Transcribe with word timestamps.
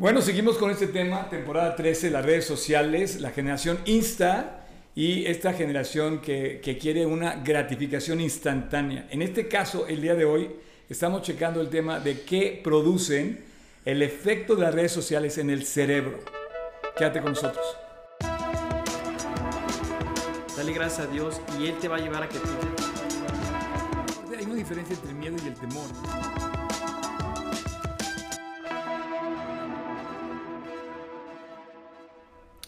Bueno, 0.00 0.22
seguimos 0.22 0.56
con 0.56 0.70
este 0.70 0.86
tema, 0.86 1.28
temporada 1.28 1.76
13, 1.76 2.08
las 2.08 2.24
redes 2.24 2.46
sociales, 2.46 3.20
la 3.20 3.32
generación 3.32 3.80
Insta 3.84 4.64
y 4.94 5.26
esta 5.26 5.52
generación 5.52 6.22
que, 6.22 6.62
que 6.64 6.78
quiere 6.78 7.04
una 7.04 7.34
gratificación 7.34 8.18
instantánea. 8.22 9.06
En 9.10 9.20
este 9.20 9.46
caso, 9.46 9.86
el 9.86 10.00
día 10.00 10.14
de 10.14 10.24
hoy, 10.24 10.52
estamos 10.88 11.20
checando 11.20 11.60
el 11.60 11.68
tema 11.68 12.00
de 12.00 12.22
qué 12.22 12.58
producen 12.64 13.44
el 13.84 14.00
efecto 14.00 14.56
de 14.56 14.62
las 14.62 14.74
redes 14.74 14.90
sociales 14.90 15.36
en 15.36 15.50
el 15.50 15.66
cerebro. 15.66 16.20
Quédate 16.96 17.20
con 17.20 17.32
nosotros. 17.32 17.66
Dale 20.56 20.72
gracias 20.72 21.06
a 21.06 21.10
Dios 21.10 21.42
y 21.60 21.66
Él 21.66 21.74
te 21.78 21.88
va 21.88 21.96
a 21.96 22.00
llevar 22.00 22.22
a 22.22 22.28
que 22.30 22.38
tú... 22.38 22.48
Hay 24.34 24.46
una 24.46 24.54
diferencia 24.54 24.94
entre 24.94 25.10
el 25.10 25.16
miedo 25.16 25.36
y 25.44 25.48
el 25.48 25.54
temor. 25.56 26.49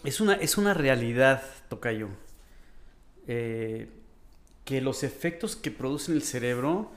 Es 0.03 0.19
una, 0.19 0.33
es 0.33 0.57
una 0.57 0.73
realidad, 0.73 1.43
Tocayo, 1.69 2.09
eh, 3.27 3.87
que 4.65 4.81
los 4.81 5.03
efectos 5.03 5.55
que 5.55 5.71
produce 5.71 6.11
en 6.11 6.17
el 6.17 6.23
cerebro, 6.23 6.91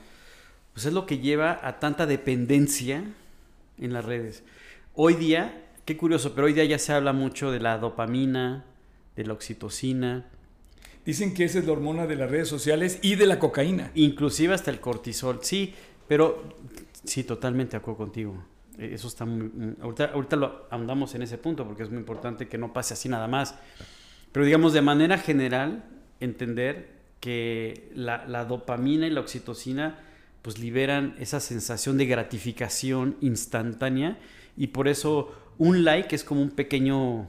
pues 0.72 0.86
es 0.86 0.92
lo 0.92 1.06
que 1.06 1.18
lleva 1.18 1.60
a 1.62 1.78
tanta 1.78 2.06
dependencia 2.06 3.04
en 3.78 3.92
las 3.92 4.04
redes. 4.04 4.42
Hoy 4.94 5.14
día, 5.14 5.66
qué 5.84 5.96
curioso, 5.96 6.34
pero 6.34 6.48
hoy 6.48 6.52
día 6.52 6.64
ya 6.64 6.78
se 6.78 6.92
habla 6.92 7.12
mucho 7.12 7.52
de 7.52 7.60
la 7.60 7.78
dopamina, 7.78 8.64
de 9.14 9.24
la 9.24 9.34
oxitocina. 9.34 10.26
Dicen 11.04 11.32
que 11.32 11.44
esa 11.44 11.60
es 11.60 11.66
la 11.66 11.72
hormona 11.72 12.08
de 12.08 12.16
las 12.16 12.28
redes 12.28 12.48
sociales 12.48 12.98
y 13.02 13.14
de 13.14 13.26
la 13.26 13.38
cocaína. 13.38 13.92
Inclusive 13.94 14.52
hasta 14.52 14.72
el 14.72 14.80
cortisol, 14.80 15.38
sí, 15.42 15.74
pero 16.08 16.56
sí, 17.04 17.22
totalmente 17.22 17.72
de 17.72 17.76
acuerdo 17.76 17.98
contigo. 17.98 18.44
Eh, 18.78 18.90
eso 18.94 19.08
está 19.08 19.24
muy... 19.24 19.76
Ahorita, 19.80 20.06
ahorita 20.06 20.36
lo 20.36 20.66
ahondamos 20.70 21.14
en 21.14 21.22
ese 21.22 21.38
punto 21.38 21.66
porque 21.66 21.82
es 21.82 21.90
muy 21.90 21.98
importante 21.98 22.48
que 22.48 22.58
no 22.58 22.72
pase 22.72 22.94
así 22.94 23.08
nada 23.08 23.28
más. 23.28 23.54
Pero 24.32 24.44
digamos, 24.44 24.72
de 24.72 24.82
manera 24.82 25.18
general, 25.18 25.84
entender 26.20 26.96
que 27.20 27.90
la, 27.94 28.26
la 28.26 28.44
dopamina 28.44 29.06
y 29.06 29.10
la 29.10 29.20
oxitocina 29.20 29.98
pues 30.42 30.58
liberan 30.58 31.16
esa 31.18 31.40
sensación 31.40 31.98
de 31.98 32.06
gratificación 32.06 33.16
instantánea 33.20 34.18
y 34.56 34.68
por 34.68 34.86
eso 34.86 35.34
un 35.58 35.84
like 35.84 36.14
es 36.14 36.22
como 36.22 36.40
un 36.40 36.50
pequeño, 36.50 37.28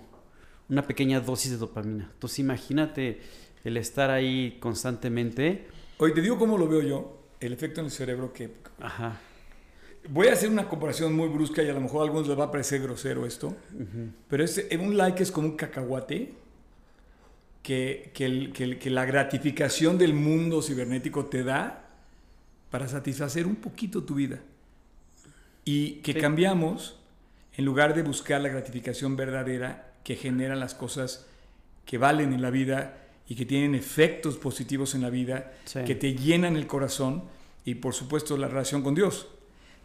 una 0.69 0.83
pequeña 0.83 1.19
dosis 1.19 1.52
de 1.52 1.58
dopamina. 1.58 2.09
Entonces 2.14 2.39
imagínate 2.39 3.21
el 3.64 3.77
estar 3.77 4.11
ahí 4.11 4.58
constantemente. 4.59 5.67
Hoy 5.97 6.14
te 6.14 6.21
digo 6.21 6.38
cómo 6.38 6.58
lo 6.58 6.67
veo 6.67 6.83
yo, 6.83 7.17
el 7.39 7.53
efecto 7.53 7.80
en 7.81 7.86
el 7.86 7.91
cerebro 7.91 8.33
que... 8.33 8.52
Ajá. 8.80 9.19
Voy 10.09 10.27
a 10.27 10.33
hacer 10.33 10.50
una 10.50 10.67
comparación 10.69 11.13
muy 11.16 11.27
brusca 11.27 11.61
y 11.63 11.69
a 11.69 11.73
lo 11.73 11.81
mejor 11.81 12.02
a 12.02 12.03
algunos 12.05 12.27
les 12.27 12.38
va 12.39 12.45
a 12.45 12.52
parecer 12.52 12.81
grosero 12.81 13.25
esto, 13.25 13.55
pero 14.30 14.44
es, 14.44 14.66
un 14.80 14.95
like 14.97 15.22
es 15.22 15.31
como 15.31 15.47
un 15.49 15.55
cacahuate 15.58 16.33
que, 17.61 18.11
que, 18.14 18.25
el, 18.25 18.53
que, 18.53 18.77
que 18.80 18.89
la 18.89 19.05
gratificación 19.05 19.97
del 19.97 20.14
mundo 20.14 20.61
cibernético 20.61 21.25
te 21.25 21.44
da 21.44 21.89
para 22.72 22.88
satisfacer 22.88 23.45
un 23.47 23.55
poquito 23.58 24.03
tu 24.03 24.16
vida. 24.16 24.39
Y 25.66 25.95
que 25.95 26.14
Sí. 26.14 26.19
cambiamos, 26.19 26.97
en 27.58 27.66
lugar 27.66 27.94
de 27.94 28.03
buscar 28.03 28.39
la 28.42 28.47
gratificación 28.49 29.16
verdadera 29.17 29.92
que 30.03 30.16
generan 30.16 30.59
las 30.61 30.73
cosas 30.73 31.25
que 31.86 31.97
valen 31.97 32.31
en 32.31 32.42
la 32.42 32.49
vida 32.49 32.97
y 33.27 33.36
que 33.36 33.45
tienen 33.45 33.75
efectos 33.75 34.38
positivos 34.38 34.95
en 34.95 35.02
la 35.02 35.09
vida, 35.09 35.52
Sí. 35.66 35.80
que 35.86 35.95
te 35.95 36.14
llenan 36.16 36.55
el 36.55 36.67
corazón 36.67 37.23
y 37.66 37.75
por 37.75 37.94
supuesto 37.94 38.38
la 38.38 38.47
relación 38.47 38.81
con 38.81 38.95
Dios. 38.95 39.27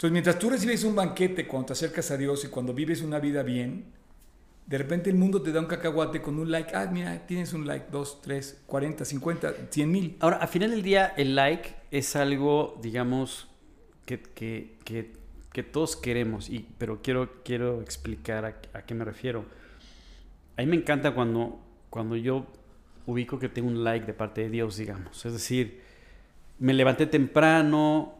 Entonces, 0.02 0.14
mientras 0.14 0.38
tú 0.40 0.50
recibes 0.50 0.82
un 0.82 0.96
banquete 0.96 1.46
cuando 1.46 1.66
te 1.66 1.72
acercas 1.74 2.10
a 2.10 2.16
Dios 2.16 2.44
y 2.44 2.48
cuando 2.48 2.74
vives 2.74 3.02
una 3.02 3.20
vida 3.20 3.44
bien, 3.44 3.84
de 4.66 4.76
repente 4.76 5.08
el 5.08 5.14
mundo 5.14 5.40
te 5.42 5.52
da 5.52 5.60
un 5.60 5.66
cacahuate 5.66 6.20
con 6.20 6.40
un 6.40 6.50
like. 6.50 6.74
Ah, 6.74 6.90
mira, 6.90 7.24
tienes 7.24 7.52
un 7.52 7.68
like, 7.68 7.86
dos, 7.88 8.20
tres, 8.20 8.60
cuarenta, 8.66 9.04
cincuenta, 9.04 9.54
cien 9.70 9.92
mil. 9.92 10.16
Ahora, 10.18 10.38
al 10.38 10.48
final 10.48 10.72
del 10.72 10.82
día, 10.82 11.14
el 11.16 11.36
like 11.36 11.76
es 11.92 12.16
algo, 12.16 12.80
digamos, 12.82 13.46
que, 14.04 14.20
que, 14.20 14.74
que, 14.82 15.12
que 15.52 15.62
todos 15.62 15.94
queremos, 15.94 16.50
y, 16.50 16.66
pero 16.78 17.00
quiero, 17.00 17.30
quiero 17.44 17.80
explicar 17.80 18.44
a, 18.44 18.56
a 18.76 18.82
qué 18.82 18.96
me 18.96 19.04
refiero. 19.04 19.44
A 20.56 20.62
mí 20.62 20.66
me 20.66 20.74
encanta 20.74 21.14
cuando, 21.14 21.60
cuando 21.90 22.16
yo 22.16 22.48
ubico 23.06 23.38
que 23.38 23.48
tengo 23.48 23.68
un 23.68 23.84
like 23.84 24.04
de 24.04 24.14
parte 24.14 24.40
de 24.40 24.50
Dios, 24.50 24.78
digamos. 24.78 25.24
Es 25.24 25.32
decir, 25.32 25.80
me 26.58 26.74
levanté 26.74 27.06
temprano, 27.06 28.18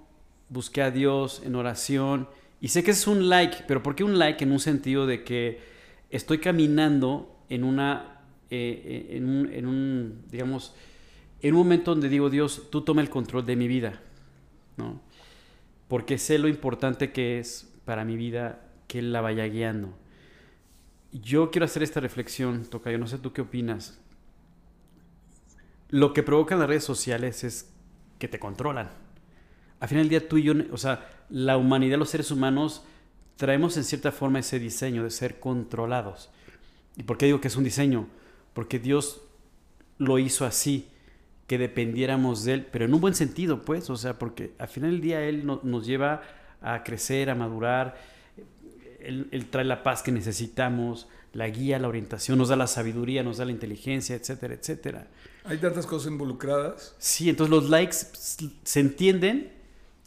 busqué 0.52 0.82
a 0.82 0.90
Dios 0.90 1.42
en 1.44 1.54
oración, 1.54 2.28
y 2.60 2.68
sé 2.68 2.84
que 2.84 2.92
es 2.92 3.06
un 3.08 3.28
like, 3.28 3.64
pero 3.66 3.82
¿por 3.82 3.96
qué 3.96 4.04
un 4.04 4.18
like? 4.18 4.44
En 4.44 4.52
un 4.52 4.60
sentido 4.60 5.06
de 5.06 5.24
que 5.24 5.60
estoy 6.10 6.38
caminando 6.38 7.42
en 7.48 7.64
una, 7.64 8.20
eh, 8.50 9.08
eh, 9.10 9.16
en, 9.16 9.28
un, 9.28 9.52
en 9.52 9.66
un, 9.66 10.22
digamos, 10.30 10.74
en 11.40 11.54
un 11.54 11.58
momento 11.58 11.90
donde 11.90 12.08
digo, 12.08 12.30
Dios, 12.30 12.68
tú 12.70 12.82
toma 12.82 13.02
el 13.02 13.10
control 13.10 13.44
de 13.46 13.56
mi 13.56 13.66
vida, 13.66 14.00
¿no? 14.76 15.00
Porque 15.88 16.18
sé 16.18 16.38
lo 16.38 16.46
importante 16.46 17.10
que 17.10 17.40
es 17.40 17.68
para 17.84 18.04
mi 18.04 18.16
vida 18.16 18.60
que 18.86 19.00
Él 19.00 19.12
la 19.12 19.22
vaya 19.22 19.44
guiando. 19.46 19.92
Yo 21.10 21.50
quiero 21.50 21.64
hacer 21.64 21.82
esta 21.82 21.98
reflexión, 21.98 22.64
Tocayo, 22.66 22.96
no 22.96 23.08
sé 23.08 23.18
tú 23.18 23.32
qué 23.32 23.40
opinas. 23.40 23.98
Lo 25.88 26.14
que 26.14 26.22
provocan 26.22 26.60
las 26.60 26.68
redes 26.68 26.84
sociales 26.84 27.42
es 27.42 27.70
que 28.20 28.28
te 28.28 28.38
controlan. 28.38 28.88
Al 29.82 29.88
final 29.88 30.04
del 30.04 30.10
día 30.10 30.28
tú 30.28 30.36
y 30.38 30.44
yo, 30.44 30.52
o 30.70 30.76
sea, 30.76 31.08
la 31.28 31.56
humanidad, 31.56 31.98
los 31.98 32.10
seres 32.10 32.30
humanos, 32.30 32.84
traemos 33.36 33.76
en 33.76 33.82
cierta 33.82 34.12
forma 34.12 34.38
ese 34.38 34.60
diseño 34.60 35.02
de 35.02 35.10
ser 35.10 35.40
controlados. 35.40 36.30
¿Y 36.96 37.02
por 37.02 37.18
qué 37.18 37.26
digo 37.26 37.40
que 37.40 37.48
es 37.48 37.56
un 37.56 37.64
diseño? 37.64 38.06
Porque 38.54 38.78
Dios 38.78 39.22
lo 39.98 40.20
hizo 40.20 40.44
así, 40.46 40.86
que 41.48 41.58
dependiéramos 41.58 42.44
de 42.44 42.54
Él, 42.54 42.66
pero 42.70 42.84
en 42.84 42.94
un 42.94 43.00
buen 43.00 43.14
sentido, 43.16 43.62
pues, 43.62 43.90
o 43.90 43.96
sea, 43.96 44.20
porque 44.20 44.52
al 44.58 44.68
final 44.68 44.92
del 44.92 45.00
día 45.00 45.20
Él 45.22 45.44
no- 45.44 45.58
nos 45.64 45.84
lleva 45.84 46.22
a 46.60 46.84
crecer, 46.84 47.28
a 47.28 47.34
madurar, 47.34 47.96
él, 49.00 49.26
él 49.32 49.46
trae 49.50 49.64
la 49.64 49.82
paz 49.82 50.00
que 50.04 50.12
necesitamos, 50.12 51.08
la 51.32 51.48
guía, 51.48 51.80
la 51.80 51.88
orientación, 51.88 52.38
nos 52.38 52.50
da 52.50 52.56
la 52.56 52.68
sabiduría, 52.68 53.24
nos 53.24 53.38
da 53.38 53.44
la 53.44 53.50
inteligencia, 53.50 54.14
etcétera, 54.14 54.54
etcétera. 54.54 55.08
Hay 55.44 55.58
tantas 55.58 55.86
cosas 55.86 56.12
involucradas. 56.12 56.94
Sí, 56.98 57.28
entonces 57.28 57.50
los 57.50 57.68
likes 57.68 57.96
se 58.62 58.78
entienden, 58.80 59.50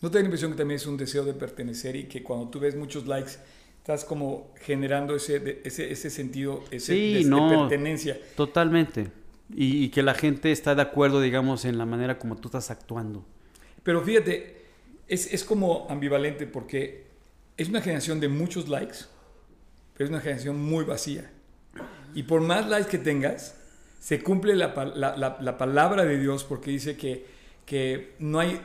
¿No 0.05 0.11
te 0.11 0.19
da 0.19 0.21
la 0.21 0.25
impresión 0.27 0.51
que 0.51 0.57
también 0.59 0.75
es 0.75 0.85
un 0.85 0.97
deseo 0.97 1.25
de 1.25 1.33
pertenecer 1.33 1.95
y 1.95 2.03
que 2.03 2.21
cuando 2.21 2.47
tú 2.49 2.59
ves 2.59 2.75
muchos 2.75 3.07
likes 3.07 3.31
estás 3.79 4.05
como 4.05 4.53
generando 4.61 5.15
ese, 5.15 5.39
de- 5.39 5.61
ese, 5.65 5.91
ese 5.91 6.11
sentido 6.11 6.63
ese 6.69 6.93
Sí, 6.93 7.13
de, 7.13 7.19
de 7.23 7.25
no. 7.25 7.49
pertenencia? 7.49 8.15
totalmente. 8.35 9.07
Y, 9.51 9.83
y 9.85 9.89
que 9.89 10.03
la 10.03 10.13
gente 10.13 10.51
está 10.51 10.75
de 10.75 10.83
acuerdo, 10.83 11.21
digamos, 11.21 11.65
en 11.65 11.79
la 11.79 11.87
manera 11.87 12.19
como 12.19 12.35
tú 12.35 12.49
estás 12.49 12.69
actuando. 12.69 13.25
Pero 13.81 13.99
fíjate, 14.03 14.61
es, 15.07 15.33
es 15.33 15.43
como 15.43 15.87
ambivalente 15.89 16.45
porque 16.45 17.07
es 17.57 17.67
una 17.69 17.81
generación 17.81 18.19
de 18.19 18.27
muchos 18.27 18.69
likes, 18.69 18.97
pero 19.95 20.05
es 20.05 20.11
una 20.11 20.21
generación 20.21 20.61
muy 20.61 20.85
vacía. 20.85 21.31
Y 22.13 22.21
por 22.21 22.41
más 22.41 22.69
likes 22.69 22.91
que 22.91 22.99
tengas, 22.99 23.59
se 23.99 24.21
cumple 24.21 24.55
la, 24.55 24.67
la- 24.95 25.17
la- 25.17 25.37
la 25.41 25.57
palabra 25.57 26.05
de 26.05 26.19
Dios 26.19 26.43
porque 26.43 26.69
dice 26.69 26.95
que, 26.95 27.25
que 27.65 28.13
no 28.19 28.39
hay, 28.39 28.61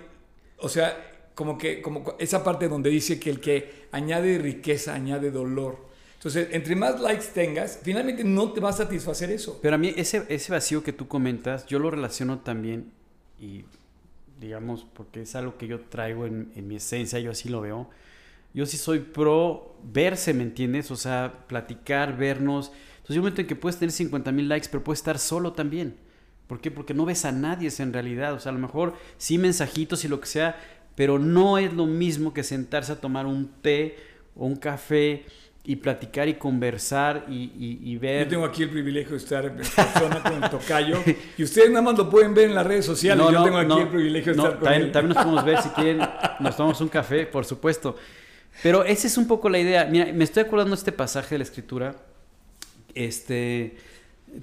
o 0.58 0.68
sea, 0.68 1.06
como 1.34 1.58
que 1.58 1.80
como 1.82 2.14
esa 2.18 2.44
parte 2.44 2.68
donde 2.68 2.90
dice 2.90 3.18
que 3.18 3.30
el 3.30 3.40
que 3.40 3.86
añade 3.92 4.38
riqueza 4.38 4.94
añade 4.94 5.30
dolor. 5.30 5.88
Entonces, 6.14 6.48
entre 6.52 6.76
más 6.76 7.00
likes 7.00 7.26
tengas, 7.32 7.80
finalmente 7.82 8.24
no 8.24 8.52
te 8.52 8.60
va 8.60 8.68
a 8.68 8.74
satisfacer 8.74 9.30
eso. 9.30 9.58
Pero 9.62 9.76
a 9.76 9.78
mí 9.78 9.94
ese, 9.96 10.26
ese 10.28 10.52
vacío 10.52 10.82
que 10.82 10.92
tú 10.92 11.08
comentas, 11.08 11.64
yo 11.66 11.78
lo 11.78 11.90
relaciono 11.90 12.40
también, 12.40 12.92
y 13.40 13.64
digamos, 14.38 14.86
porque 14.92 15.22
es 15.22 15.34
algo 15.34 15.56
que 15.56 15.66
yo 15.66 15.80
traigo 15.80 16.26
en, 16.26 16.52
en 16.56 16.68
mi 16.68 16.76
esencia, 16.76 17.18
yo 17.20 17.30
así 17.30 17.48
lo 17.48 17.62
veo. 17.62 17.88
Yo 18.52 18.66
sí 18.66 18.76
soy 18.76 18.98
pro 18.98 19.76
verse, 19.82 20.34
¿me 20.34 20.42
entiendes? 20.42 20.90
O 20.90 20.96
sea, 20.96 21.46
platicar, 21.46 22.18
vernos. 22.18 22.66
Entonces, 22.66 23.10
hay 23.10 23.16
un 23.16 23.22
momento 23.22 23.40
en 23.40 23.46
que 23.46 23.56
puedes 23.56 23.78
tener 23.78 23.92
50 23.92 24.30
mil 24.32 24.48
likes, 24.48 24.68
pero 24.70 24.84
puedes 24.84 25.00
estar 25.00 25.18
solo 25.18 25.54
también. 25.54 25.96
¿Por 26.48 26.60
qué? 26.60 26.70
Porque 26.72 26.94
no 26.94 27.04
ves 27.04 27.24
a 27.24 27.32
nadie 27.32 27.70
en 27.78 27.92
realidad. 27.92 28.34
O 28.34 28.40
sea, 28.40 28.50
a 28.50 28.54
lo 28.54 28.60
mejor 28.60 28.94
sí 29.18 29.38
mensajitos 29.38 30.04
y 30.04 30.08
lo 30.08 30.20
que 30.20 30.26
sea, 30.26 30.60
pero 30.94 31.18
no 31.18 31.58
es 31.58 31.72
lo 31.72 31.86
mismo 31.86 32.32
que 32.34 32.42
sentarse 32.42 32.92
a 32.92 32.96
tomar 33.00 33.26
un 33.26 33.48
té 33.62 33.96
o 34.36 34.46
un 34.46 34.56
café 34.56 35.24
y 35.62 35.76
platicar 35.76 36.26
y 36.28 36.34
conversar 36.34 37.26
y, 37.28 37.34
y- 37.58 37.80
y 37.92 37.96
ver. 37.98 38.24
Yo 38.24 38.30
tengo 38.30 38.44
aquí 38.46 38.62
el 38.62 38.70
privilegio 38.70 39.10
de 39.12 39.16
estar 39.18 39.44
en 39.44 39.56
persona 39.56 40.22
con 40.22 40.42
el 40.42 40.50
tocayo 40.50 40.96
y 41.36 41.42
ustedes 41.42 41.68
nada 41.70 41.82
más 41.82 41.98
lo 41.98 42.08
pueden 42.08 42.32
ver 42.34 42.48
en 42.48 42.54
las 42.54 42.66
redes 42.66 42.86
sociales. 42.86 43.26
Yo 43.30 43.44
tengo 43.44 43.58
aquí 43.58 43.68
no, 43.68 43.80
el 43.80 43.88
privilegio 43.88 44.32
de 44.32 44.36
no, 44.38 44.44
estar 44.44 44.58
con 44.58 44.64
también, 44.64 44.86
él. 44.86 44.92
también 44.92 45.14
nos 45.14 45.24
podemos 45.24 45.44
ver 45.44 45.62
si 45.62 45.68
quieren, 45.70 46.00
nos 46.40 46.56
tomamos 46.56 46.80
un 46.80 46.88
café, 46.88 47.26
por 47.26 47.44
supuesto. 47.44 47.96
Pero 48.62 48.84
esa 48.84 49.06
es 49.06 49.16
un 49.18 49.28
poco 49.28 49.48
la 49.48 49.58
idea. 49.58 49.84
Mira, 49.84 50.12
me 50.12 50.24
estoy 50.24 50.42
acordando 50.42 50.74
de 50.74 50.78
este 50.80 50.92
pasaje 50.92 51.34
de 51.34 51.38
la 51.38 51.44
escritura, 51.44 51.94
este, 52.94 53.76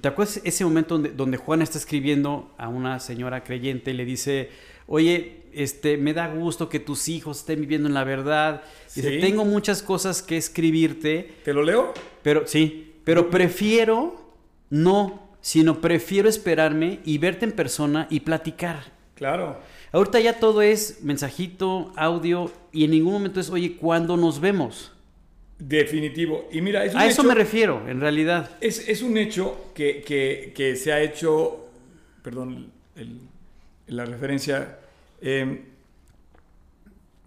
¿Te 0.00 0.08
acuerdas 0.08 0.40
ese 0.44 0.64
momento 0.64 0.94
donde, 0.94 1.10
donde 1.10 1.36
Juan 1.38 1.62
está 1.62 1.78
escribiendo 1.78 2.54
a 2.58 2.68
una 2.68 3.00
señora 3.00 3.42
creyente 3.42 3.90
y 3.90 3.94
le 3.94 4.04
dice, 4.04 4.50
oye, 4.88 5.42
este, 5.52 5.96
me 5.96 6.12
da 6.12 6.26
gusto 6.34 6.68
que 6.68 6.80
tus 6.80 7.08
hijos 7.08 7.38
estén 7.38 7.60
viviendo 7.60 7.86
en 7.88 7.94
la 7.94 8.02
verdad. 8.04 8.62
Dice, 8.94 9.14
Sí. 9.14 9.20
tengo 9.20 9.44
muchas 9.44 9.82
cosas 9.82 10.22
que 10.22 10.36
escribirte, 10.36 11.30
¿Te 11.44 11.52
lo 11.54 11.62
leo? 11.62 11.94
pero 12.22 12.46
sí, 12.46 12.94
pero 13.04 13.30
prefiero 13.30 14.32
no, 14.70 15.28
sino 15.40 15.80
prefiero 15.80 16.28
esperarme 16.28 16.98
y 17.04 17.18
verte 17.18 17.44
en 17.44 17.52
persona 17.52 18.06
y 18.10 18.20
platicar. 18.20 18.92
Claro. 19.14 19.58
Ahorita 19.92 20.20
ya 20.20 20.38
todo 20.38 20.60
es 20.62 21.02
mensajito, 21.02 21.92
audio 21.96 22.52
y 22.72 22.84
en 22.84 22.90
ningún 22.90 23.14
momento 23.14 23.40
es, 23.40 23.48
oye, 23.50 23.76
¿cuándo 23.76 24.16
nos 24.16 24.40
vemos? 24.40 24.92
Definitivo. 25.58 26.48
Y 26.52 26.60
mira, 26.60 26.84
es 26.84 26.94
un 26.94 27.00
A 27.00 27.06
eso 27.06 27.24
me 27.24 27.34
refiero, 27.34 27.82
en 27.88 28.00
realidad. 28.00 28.50
Es, 28.60 28.88
es 28.88 29.02
un 29.02 29.16
hecho 29.16 29.70
que, 29.74 30.02
que- 30.02 30.52
que 30.54 30.76
se 30.76 30.92
ha 30.92 31.00
hecho, 31.02 31.66
perdón, 32.22 32.70
el- 32.94 33.20
la 33.88 34.04
referencia, 34.04 34.78
eh, 35.20 35.64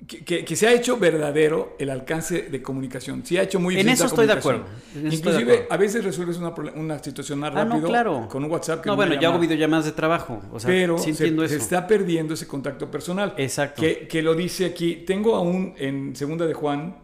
que, 0.08 0.26
que- 0.26 0.44
que 0.44 0.56
se 0.56 0.68
ha 0.68 0.74
hecho 0.74 0.98
verdadero 0.98 1.76
el 1.78 1.90
alcance 1.92 2.44
de 2.44 2.62
comunicación. 2.62 3.24
Se 3.26 3.38
ha 3.40 3.44
hecho 3.44 3.60
muy 3.60 3.76
En 3.76 3.82
difícil 3.86 3.94
eso 3.94 4.06
estoy 4.08 4.26
de 4.28 4.34
acuerdo. 4.34 4.66
En 4.66 4.72
eso 4.72 4.78
estoy 4.88 5.10
de 5.10 5.16
Inclusive, 5.16 5.52
acuerdo. 5.54 5.74
a 5.74 5.78
veces 5.78 6.04
resuelves 6.04 6.38
una, 6.38 7.00
situación 7.04 7.40
más 7.40 7.52
Ah, 7.56 7.64
no, 7.66 7.72
rápido 7.76 7.88
claro. 7.88 8.28
con 8.28 8.44
un 8.44 8.50
WhatsApp 8.52 8.82
que 8.82 8.90
No, 8.90 8.96
bueno, 8.96 9.12
yo 9.14 9.20
hago 9.20 9.28
llamada. 9.34 9.42
videollamadas 9.42 9.86
de 9.86 9.92
trabajo. 9.92 10.42
O 10.52 10.60
sea, 10.60 10.68
pero 10.70 10.98
sí 10.98 11.14
se, 11.14 11.24
entiendo 11.26 11.48
se 11.48 11.56
eso. 11.56 11.64
está 11.64 11.86
perdiendo 11.86 12.34
ese 12.34 12.48
contacto 12.48 12.90
personal. 12.90 13.36
Exacto. 13.38 13.80
Que, 13.82 14.08
que 14.08 14.22
lo 14.24 14.34
dice 14.34 14.66
aquí. 14.66 15.04
Tengo 15.06 15.36
aún 15.36 15.76
en 15.78 16.16
Segunda 16.16 16.48
de 16.48 16.54
Juan, 16.56 16.98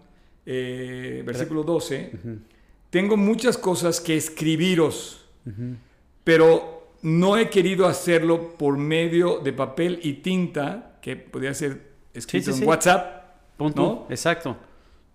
eh, 0.47 1.21
versículo 1.25 1.61
12, 1.63 2.11
tengo 2.89 3.15
muchas 3.15 3.57
cosas 3.59 4.01
que 4.01 4.17
escribiros, 4.17 5.23
pero 6.23 6.76
no 7.01 7.37
he 7.37 7.49
querido 7.49 7.85
hacerlo 7.87 8.53
por 8.57 8.77
medio 8.77 9.39
de 9.39 9.53
papel 9.53 9.99
y 10.03 10.13
tinta, 10.13 10.97
que 11.01 11.15
podría 11.15 11.53
ser 11.53 11.91
escrito 12.13 12.45
Sí, 12.47 12.51
sí, 12.51 12.57
en 12.59 12.63
sí. 12.63 12.65
WhatsApp, 12.65 13.23
Punto. 13.57 13.81
¿no? 13.81 14.05
Exacto. 14.09 14.57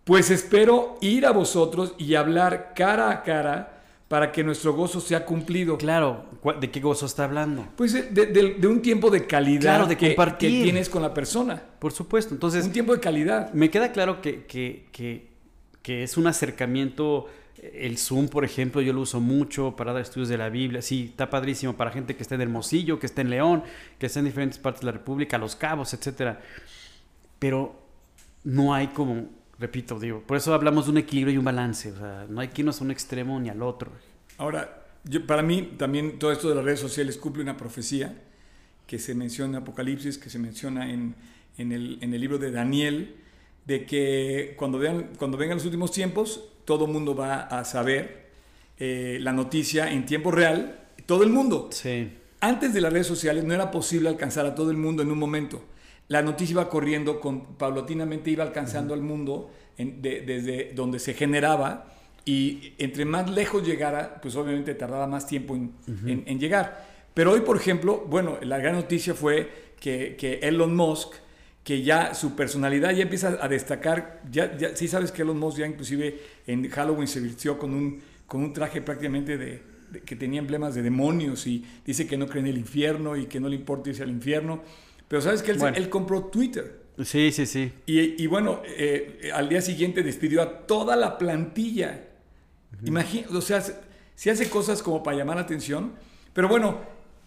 pues 0.04 0.30
espero 0.30 0.96
ir 1.00 1.26
a 1.26 1.30
vosotros 1.30 1.94
y 1.98 2.14
hablar 2.16 2.72
cara 2.74 3.10
a 3.10 3.22
cara 3.22 3.68
para 4.08 4.30
que 4.32 4.42
nuestro 4.44 4.74
gozo 4.74 5.00
sea 5.00 5.24
cumplido. 5.24 5.78
Claro, 5.78 6.24
¿cuál- 6.40 6.58
¿de 6.60 6.70
qué 6.70 6.80
gozo 6.80 7.06
está 7.06 7.24
hablando? 7.24 7.64
Pues 7.76 7.92
de, 7.92 8.26
de- 8.26 8.54
de 8.58 8.66
un 8.66 8.82
tiempo 8.82 9.10
de 9.10 9.26
calidad 9.26 9.60
Claro, 9.62 9.86
de 9.86 9.96
que- 9.96 10.14
que 10.16 10.48
tienes 10.48 10.88
con 10.90 11.02
la 11.02 11.14
persona. 11.14 11.62
Por 11.78 11.92
supuesto. 11.92 12.34
Entonces, 12.34 12.64
un 12.66 12.72
tiempo 12.72 12.92
de 12.92 13.00
calidad. 13.00 13.52
me 13.54 13.70
queda 13.70 13.90
claro 13.92 14.20
que, 14.20 14.44
que, 14.44 14.86
que 15.82 16.02
es 16.02 16.16
un 16.16 16.26
acercamiento. 16.26 17.26
El 17.62 17.96
Zoom, 17.96 18.28
por 18.28 18.44
ejemplo, 18.44 18.80
yo 18.80 18.92
lo 18.92 19.02
uso 19.02 19.20
mucho 19.20 19.76
para 19.76 19.92
dar 19.92 20.02
estudios 20.02 20.28
de 20.28 20.36
la 20.36 20.48
Biblia. 20.48 20.82
Sí, 20.82 21.06
está 21.10 21.30
padrísimo 21.30 21.76
para 21.76 21.92
gente 21.92 22.16
que 22.16 22.22
está 22.22 22.34
en 22.34 22.40
Hermosillo, 22.40 22.98
que 22.98 23.06
está 23.06 23.20
en 23.20 23.30
León, 23.30 23.62
que 24.00 24.06
está 24.06 24.18
en 24.18 24.24
diferentes 24.24 24.58
partes 24.58 24.80
de 24.80 24.86
la 24.86 24.92
República, 24.92 25.38
Los 25.38 25.54
Cabos, 25.54 25.94
etcétera. 25.94 26.40
Pero 27.38 27.80
no 28.42 28.74
hay 28.74 28.88
como, 28.88 29.28
repito, 29.60 30.00
digo, 30.00 30.24
por 30.26 30.36
eso 30.36 30.52
hablamos 30.52 30.86
de 30.86 30.90
un 30.90 30.98
equilibrio 30.98 31.34
y 31.34 31.38
un 31.38 31.44
balance. 31.44 31.92
O 31.92 31.96
sea, 31.96 32.26
no 32.28 32.40
hay 32.40 32.48
que 32.48 32.62
irnos 32.62 32.80
a 32.80 32.84
un 32.84 32.90
extremo 32.90 33.38
ni 33.38 33.48
al 33.48 33.62
otro. 33.62 33.92
Ahora, 34.38 34.84
para 35.28 35.42
mí 35.42 35.74
también 35.78 36.18
todo 36.18 36.32
esto 36.32 36.48
de 36.48 36.56
las 36.56 36.64
redes 36.64 36.80
sociales 36.80 37.16
cumple 37.16 37.44
una 37.44 37.56
profecía 37.56 38.22
que 38.88 38.98
se 38.98 39.14
menciona 39.14 39.58
en 39.58 39.62
Apocalipsis, 39.62 40.18
que 40.18 40.30
se 40.30 40.40
menciona 40.40 40.90
en, 40.90 41.14
en 41.58 41.70
el, 41.70 41.98
en 42.00 42.12
el 42.12 42.20
libro 42.20 42.38
de 42.38 42.50
Daniel, 42.50 43.14
de 43.66 43.86
que 43.86 44.54
cuando, 44.56 44.78
vean, 44.78 45.10
cuando 45.16 45.38
vengan 45.38 45.58
los 45.58 45.64
últimos 45.64 45.92
tiempos, 45.92 46.48
todo 46.64 46.86
el 46.86 46.90
mundo 46.92 47.14
va 47.14 47.42
a 47.42 47.64
saber 47.64 48.30
eh, 48.78 49.18
la 49.20 49.32
noticia 49.32 49.90
en 49.92 50.06
tiempo 50.06 50.30
real, 50.30 50.80
todo 51.06 51.22
el 51.24 51.30
mundo. 51.30 51.68
Sí. 51.72 52.10
Antes 52.40 52.74
de 52.74 52.80
las 52.80 52.92
redes 52.92 53.06
sociales 53.06 53.44
no 53.44 53.54
era 53.54 53.70
posible 53.70 54.08
alcanzar 54.08 54.46
a 54.46 54.54
todo 54.54 54.70
el 54.70 54.76
mundo 54.76 55.02
en 55.02 55.10
un 55.10 55.18
momento. 55.18 55.62
La 56.08 56.22
noticia 56.22 56.52
iba 56.54 56.68
corriendo, 56.68 57.20
con, 57.20 57.54
paulatinamente 57.56 58.30
iba 58.30 58.44
alcanzando 58.44 58.92
al 58.94 59.00
mundo 59.02 59.50
en- 59.78 60.02
de- 60.02 60.22
desde 60.22 60.72
donde 60.74 60.98
se 60.98 61.14
generaba 61.14 61.86
y 62.24 62.74
entre 62.78 63.04
más 63.04 63.30
lejos 63.30 63.66
llegara, 63.66 64.20
pues 64.20 64.34
obviamente 64.36 64.74
tardaba 64.74 65.06
más 65.06 65.26
tiempo 65.26 65.54
en, 65.56 65.72
en- 66.06 66.24
en 66.26 66.38
llegar. 66.40 66.90
Pero 67.14 67.32
hoy, 67.32 67.40
por 67.40 67.56
ejemplo, 67.56 68.04
bueno, 68.08 68.38
la 68.42 68.58
gran 68.58 68.74
noticia 68.74 69.14
fue 69.14 69.72
que, 69.80 70.16
que 70.18 70.34
Elon 70.42 70.74
Musk, 70.74 71.14
que 71.64 71.82
ya 71.82 72.14
su 72.14 72.34
personalidad 72.34 72.90
ya 72.92 73.02
empieza 73.02 73.38
a 73.40 73.48
destacar, 73.48 74.20
ya, 74.30 74.56
ya 74.56 74.74
sí 74.76 74.88
sabes 74.88 75.12
que 75.12 75.22
Elon 75.22 75.38
Musk 75.38 75.58
ya 75.58 75.66
inclusive 75.66 76.18
en 76.46 76.68
Halloween 76.70 77.06
se 77.08 77.20
vistió 77.20 77.58
con 77.58 77.72
un, 77.74 78.00
con 78.26 78.42
un 78.42 78.52
traje 78.52 78.82
prácticamente 78.82 79.38
de, 79.38 79.62
de- 79.90 80.00
que 80.00 80.16
tenía 80.16 80.40
emblemas 80.40 80.74
de 80.74 80.82
demonios 80.82 81.46
y 81.46 81.64
dice 81.86 82.06
que 82.06 82.16
no 82.16 82.26
cree 82.26 82.40
en 82.40 82.48
el 82.48 82.58
infierno 82.58 83.16
y 83.16 83.26
que 83.26 83.38
no 83.38 83.48
le 83.48 83.54
importa 83.56 83.90
irse 83.90 84.02
al 84.02 84.10
infierno. 84.10 84.62
Pero 85.06 85.22
sabes 85.22 85.42
que 85.42 85.52
él, 85.52 85.58
Bueno. 85.58 85.76
él 85.76 85.88
compró 85.88 86.24
Twitter. 86.24 86.80
Sí, 87.04 87.30
sí, 87.32 87.46
sí. 87.46 87.72
Y, 87.86 88.22
y 88.22 88.26
bueno, 88.26 88.60
eh, 88.66 89.30
al 89.32 89.48
día 89.48 89.60
siguiente 89.62 90.02
despidió 90.02 90.42
a 90.42 90.66
toda 90.66 90.96
la 90.96 91.16
plantilla. 91.18 92.08
Imagina, 92.84 93.28
o 93.30 93.40
sea, 93.40 93.60
se, 93.60 93.76
se 94.14 94.30
hace 94.30 94.48
cosas 94.50 94.82
como 94.82 95.02
para 95.02 95.16
llamar 95.16 95.36
la 95.36 95.42
atención. 95.42 95.92
Pero 96.32 96.48
bueno, 96.48 96.80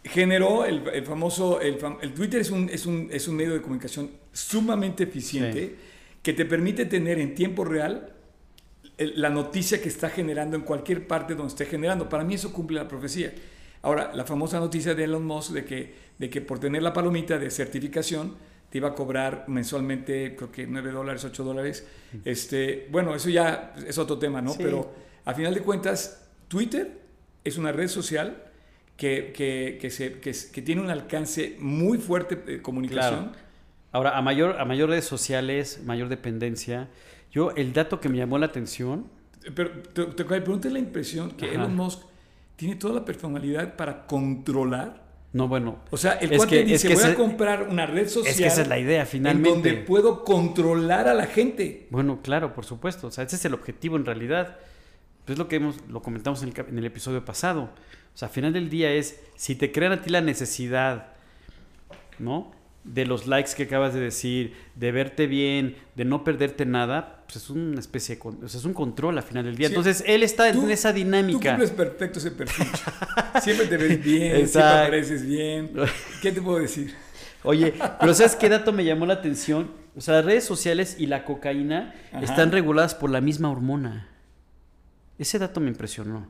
generó 0.06 0.66
el, 0.66 0.84
el 0.94 1.04
famoso, 1.06 1.60
el, 1.62 1.80
fam- 1.80 1.98
el 2.02 2.14
Twitter 2.14 2.40
es 2.42 2.52
un, 2.52 2.70
es, 2.70 2.86
un, 2.86 3.10
es 3.12 3.28
un 3.28 3.36
medio 3.36 3.54
de 3.54 3.62
comunicación 3.62 4.12
sumamente 4.32 5.04
eficiente 5.04 5.76
que 6.22 6.34
te 6.34 6.46
permite 6.46 6.86
tener 6.86 7.20
en 7.20 7.36
tiempo 7.36 7.66
real 7.66 8.14
el- 8.98 9.20
la 9.22 9.30
noticia 9.30 9.82
que 9.82 9.90
está 9.90 10.10
generando 10.10 10.56
en 10.56 10.64
cualquier 10.64 11.08
parte 11.08 11.36
donde 11.36 11.50
esté 11.52 11.66
generando. 11.66 12.08
Para 12.08 12.24
mí 12.24 12.36
eso 12.36 12.54
cumple 12.54 12.78
la 12.78 12.88
profecía. 12.88 13.34
Ahora, 13.82 14.12
la 14.16 14.26
famosa 14.26 14.60
noticia 14.60 14.96
de 14.96 15.04
Elon 15.04 15.26
Musk 15.26 15.52
de 15.52 15.66
que, 15.66 15.94
de 16.18 16.30
que 16.30 16.42
por 16.42 16.60
tener 16.60 16.82
la 16.82 16.94
palomita 16.94 17.38
de 17.38 17.52
certificación 17.52 18.36
te 18.70 18.80
iba 18.80 18.90
a 18.90 18.96
cobrar 18.96 19.46
mensualmente, 19.48 20.36
creo 20.36 20.52
que 20.52 20.66
9 20.68 20.92
dólares, 20.92 21.24
8 21.24 21.44
dólares. 21.44 21.86
Este, 22.26 22.88
bueno, 22.92 23.14
eso 23.16 23.30
ya 23.30 23.74
es 23.88 23.98
otro 23.98 24.18
tema, 24.18 24.42
¿no? 24.42 24.52
Sí. 24.54 24.60
Pero 24.64 24.92
a 25.26 25.34
final 25.34 25.54
de 25.54 25.62
cuentas, 25.62 26.28
Twitter 26.48 27.00
es 27.44 27.58
una 27.58 27.72
red 27.72 27.88
social 27.88 28.44
que, 28.98 29.34
que, 29.36 29.78
que, 29.80 29.90
se, 29.90 30.20
que, 30.20 30.62
tiene 30.62 30.82
un 30.82 30.90
alcance 30.90 31.56
muy 31.60 31.98
fuerte 31.98 32.36
de 32.36 32.62
comunicación. 32.62 33.26
Claro. 33.30 33.38
Ahora, 33.92 34.18
a 34.18 34.22
mayor, 34.22 34.60
a 34.60 34.66
mayor 34.66 34.90
redes 34.90 35.06
sociales, 35.06 35.82
mayor 35.86 36.10
dependencia. 36.10 36.90
Yo, 37.32 37.52
el 37.52 37.74
dato 37.74 38.00
que 38.00 38.10
me 38.10 38.18
llamó 38.18 38.38
la 38.38 38.46
atención, 38.48 39.08
Pero 39.54 39.72
te, 39.72 40.06
te, 40.06 40.26
pero 40.26 40.58
¿no 40.58 40.70
la 40.70 40.80
impresión 40.80 41.32
que 41.32 41.46
Ajá. 41.46 41.56
Elon 41.56 41.76
Musk 41.76 42.02
tiene 42.56 42.76
toda 42.76 42.94
la 42.96 43.06
personalidad 43.06 43.76
para 43.76 44.06
controlar. 44.08 45.04
no, 45.34 45.48
bueno, 45.50 45.80
O 45.92 45.98
sea, 45.98 46.14
el 46.14 46.30
cuate 46.38 46.60
que- 46.60 46.64
dice, 46.64 46.88
es 46.94 47.00
que 47.02 47.06
voy 47.06 47.14
a 47.14 47.16
comprar 47.16 47.68
una 47.70 47.86
red 47.86 48.08
social 48.08 48.32
es 48.32 48.38
que 48.38 48.48
esa 48.48 48.62
es 48.62 48.68
la 48.70 48.80
idea, 48.80 49.02
en 49.02 49.08
finalmente. 49.08 49.50
donde 49.50 49.74
puedo 49.74 50.24
controlar 50.24 51.10
a 51.10 51.14
la 51.14 51.26
gente. 51.26 51.88
Bueno, 51.90 52.22
claro, 52.22 52.54
por 52.54 52.64
supuesto. 52.66 53.08
O 53.08 53.12
sea, 53.12 53.26
ese 53.26 53.36
es 53.36 53.44
el 53.46 53.54
objetivo 53.54 53.98
en 53.98 54.06
realidad. 54.06 54.58
Pues 55.26 55.36
es 55.36 55.38
lo 55.40 55.48
que 55.48 55.56
hemos, 55.58 55.78
lo 55.90 56.02
comentamos 56.02 56.42
en 56.44 56.50
el, 56.50 56.54
cap- 56.54 56.70
en 56.70 56.78
el 56.78 56.86
episodio 56.86 57.26
pasado. 57.26 57.64
O 58.14 58.18
sea, 58.18 58.28
al 58.28 58.34
final 58.34 58.54
del 58.54 58.70
día 58.70 58.92
es, 58.92 59.20
si 59.36 59.56
te 59.56 59.72
crean 59.72 59.92
a 59.92 60.02
ti 60.02 60.10
la 60.10 60.22
necesidad, 60.22 61.08
¿no? 62.20 62.52
De 62.84 63.06
los 63.06 63.26
likes 63.26 63.52
que 63.58 63.64
acabas 63.64 63.94
de 63.96 64.00
decir, 64.00 64.54
de 64.76 64.92
verte 64.92 65.26
bien, 65.26 65.76
de 65.96 66.06
no 66.06 66.24
perderte 66.24 66.66
nada, 66.68 67.24
pues 67.26 67.38
es 67.38 67.50
una 67.50 67.80
especie 67.80 68.16
de, 68.16 68.22
o 68.22 68.48
sea, 68.48 68.60
es 68.60 68.66
un 68.66 68.74
control 68.76 69.18
al 69.18 69.24
final 69.24 69.44
del 69.46 69.56
día. 69.56 69.68
Sí. 69.70 69.74
Entonces, 69.74 70.04
él 70.08 70.22
está 70.22 70.52
Tú- 70.52 70.64
en 70.64 70.70
esa 70.72 70.92
Tú 70.92 70.98
dinámica. 70.98 71.50
cumples 71.50 71.72
perfecto 71.72 72.20
ese 72.20 72.30
perfil. 72.32 72.68
siempre 73.42 73.66
te 73.66 73.78
ves 73.78 74.04
bien, 74.04 74.48
siempre 74.48 74.62
apareces 74.64 75.26
bien. 75.26 75.72
¿Qué 76.22 76.32
te 76.32 76.42
puedo 76.42 76.60
decir? 76.60 76.94
Oye, 77.44 77.74
pero 78.00 78.14
¿sabes 78.14 78.36
qué 78.36 78.50
dato 78.50 78.72
me 78.72 78.86
llamó 78.86 79.06
la 79.08 79.16
atención? 79.16 79.72
O 79.96 80.02
sea, 80.02 80.16
las 80.16 80.26
redes 80.26 80.44
sociales 80.44 80.96
y 81.00 81.08
la 81.08 81.26
cocaína 81.26 81.94
Ajá. 82.12 82.24
están 82.24 82.52
reguladas 82.52 82.94
por 82.96 83.10
la 83.10 83.22
misma 83.22 83.50
hormona. 83.50 84.10
Ese 85.18 85.40
dato 85.40 85.60
me 85.60 85.70
impresionó. 85.70 86.28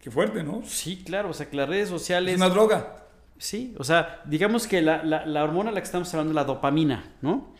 Qué 0.00 0.10
fuerte, 0.10 0.42
¿no? 0.42 0.62
Sí, 0.64 1.02
claro, 1.04 1.30
o 1.30 1.34
sea, 1.34 1.48
que 1.50 1.56
las 1.56 1.68
redes 1.68 1.88
sociales... 1.88 2.34
Es 2.34 2.40
una 2.40 2.48
droga. 2.48 2.96
Sí, 3.38 3.74
o 3.78 3.84
sea, 3.84 4.22
digamos 4.26 4.66
que 4.66 4.82
la, 4.82 5.02
la- 5.02 5.24
la 5.26 5.44
hormona 5.44 5.70
a 5.70 5.72
la 5.72 5.80
que 5.80 5.86
estamos 5.86 6.12
hablando 6.12 6.32
es 6.32 6.34
la 6.36 6.44
dopamina, 6.44 7.04
¿no? 7.22 7.54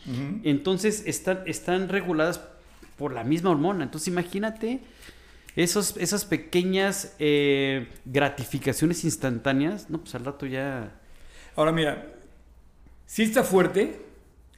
Entonces 0.45 1.05
están, 1.07 1.43
están 1.47 1.89
reguladas 1.89 2.41
por 2.99 3.13
la 3.15 3.25
misma 3.25 3.51
hormona. 3.51 3.85
Entonces 3.85 4.09
imagínate 4.09 4.81
esos, 5.57 5.97
esas 5.97 6.27
pequeñas 6.27 7.15
eh, 7.19 7.89
gratificaciones 8.05 9.05
instantáneas, 9.05 9.89
¿no? 9.89 9.99
Pues 10.01 10.15
al 10.15 10.25
rato 10.27 10.45
ya... 10.45 10.93
Ahora 11.57 11.73
mira, 11.73 12.13
sí 13.07 13.23
está 13.23 13.43
fuerte 13.43 14.03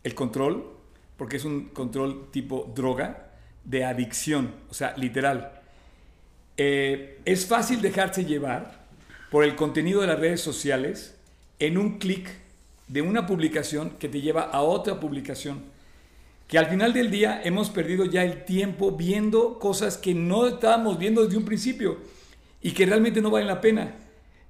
el 0.03 0.15
control, 0.17 0.73
porque 1.17 1.37
es 1.37 1.45
un 1.45 1.67
control 1.67 2.31
tipo 2.33 2.73
droga, 2.75 3.31
de 3.65 3.85
adicción, 3.85 4.55
o 4.71 4.75
sea, 4.75 4.95
literal. 4.97 5.61
Eh, 6.57 7.21
es 7.25 7.47
fácil 7.47 7.81
dejarse 7.81 8.25
llevar 8.25 8.83
por 9.31 9.45
el 9.45 9.57
contenido 9.57 10.01
de 10.01 10.09
las 10.09 10.19
redes 10.19 10.41
sociales 10.41 11.17
en 11.59 11.79
un 11.79 11.99
clic 11.99 12.29
de 12.89 13.03
una 13.03 13.27
publicación 13.27 13.91
que 13.99 14.09
te 14.09 14.21
lleva 14.21 14.43
a 14.43 14.61
otra 14.61 15.01
publicación. 15.01 15.63
Que 16.49 16.59
al 16.59 16.67
final 16.67 16.93
del 16.93 17.11
día 17.11 17.41
hemos 17.43 17.71
perdido 17.71 18.05
ya 18.05 18.25
el 18.25 18.45
tiempo 18.45 18.93
viendo 18.93 19.59
cosas 19.59 19.97
que 19.97 20.13
no 20.13 20.47
estábamos 20.47 20.99
viendo 20.99 21.25
desde 21.25 21.39
un 21.39 21.45
principio. 21.45 21.99
y 22.65 22.71
que 22.71 22.87
realmente 22.87 23.21
no 23.21 23.31
valen 23.31 23.49
la 23.49 23.61
pena. 23.61 23.97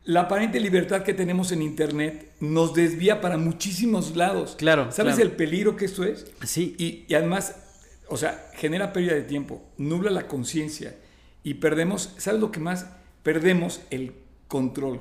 La 0.04 0.22
aparente 0.22 0.60
libertad 0.60 1.02
que 1.02 1.14
tenemos 1.14 1.50
en 1.50 1.62
Internet 1.62 2.32
nos 2.40 2.74
desvía 2.74 3.22
para 3.22 3.38
muchísimos 3.38 4.16
lados. 4.16 4.54
Claro. 4.58 4.92
¿Sabes 4.92 5.14
claro. 5.14 5.30
el 5.30 5.36
peligro 5.36 5.76
que 5.76 5.86
esto 5.86 6.04
es? 6.04 6.26
Sí. 6.44 6.74
Y, 6.78 7.04
y 7.08 7.14
además, 7.14 7.56
o 8.12 8.16
sea, 8.18 8.50
genera 8.56 8.92
pérdida 8.92 9.14
de 9.14 9.22
tiempo, 9.22 9.62
nubla 9.78 10.10
la 10.10 10.28
conciencia 10.28 10.94
y 11.42 11.54
perdemos, 11.54 12.12
¿sabes 12.18 12.40
lo 12.42 12.52
que 12.52 12.60
más? 12.60 12.86
Perdemos 13.22 13.80
el 13.88 14.12
control, 14.48 15.00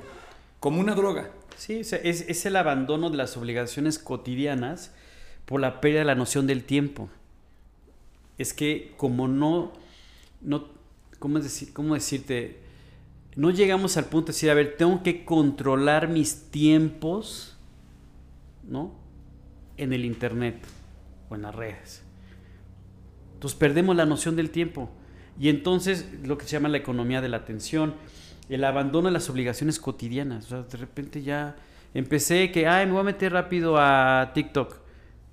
como 0.60 0.80
una 0.80 0.94
droga. 0.94 1.30
Sí, 1.58 1.80
o 1.80 1.84
sea, 1.84 1.98
es, 1.98 2.22
es 2.22 2.46
el 2.46 2.56
abandono 2.56 3.10
de 3.10 3.18
las 3.18 3.36
obligaciones 3.36 3.98
cotidianas 3.98 4.92
por 5.44 5.60
la 5.60 5.82
pérdida 5.82 5.98
de 6.00 6.06
la 6.06 6.14
noción 6.14 6.46
del 6.46 6.64
tiempo. 6.64 7.10
Es 8.38 8.54
que 8.54 8.94
como 8.96 9.28
no, 9.28 9.74
no 10.40 10.68
¿cómo, 11.18 11.36
es 11.36 11.44
decir, 11.44 11.74
cómo 11.74 11.92
decirte? 11.92 12.60
No 13.36 13.50
llegamos 13.50 13.98
al 13.98 14.06
punto 14.06 14.28
de 14.28 14.32
decir, 14.32 14.48
a 14.48 14.54
ver, 14.54 14.78
tengo 14.78 15.02
que 15.02 15.26
controlar 15.26 16.08
mis 16.08 16.50
tiempos, 16.50 17.58
¿no? 18.66 18.94
En 19.76 19.92
el 19.92 20.06
Internet 20.06 20.64
o 21.28 21.34
en 21.34 21.42
las 21.42 21.54
redes. 21.54 22.02
Entonces 23.42 23.58
perdemos 23.58 23.96
la 23.96 24.06
noción 24.06 24.36
del 24.36 24.50
tiempo. 24.50 24.88
Y 25.36 25.48
entonces 25.48 26.06
lo 26.24 26.38
que 26.38 26.44
se 26.44 26.52
llama 26.52 26.68
la 26.68 26.76
economía 26.76 27.20
de 27.20 27.28
la 27.28 27.38
atención, 27.38 27.94
el 28.48 28.62
abandono 28.62 29.08
de 29.08 29.12
las 29.14 29.28
obligaciones 29.28 29.80
cotidianas. 29.80 30.44
O 30.44 30.48
sea, 30.50 30.62
de 30.62 30.76
repente 30.78 31.22
ya 31.24 31.56
empecé 31.92 32.52
que, 32.52 32.68
ay, 32.68 32.86
me 32.86 32.92
voy 32.92 33.00
a 33.00 33.02
meter 33.02 33.32
rápido 33.32 33.78
a 33.80 34.30
TikTok. 34.32 34.76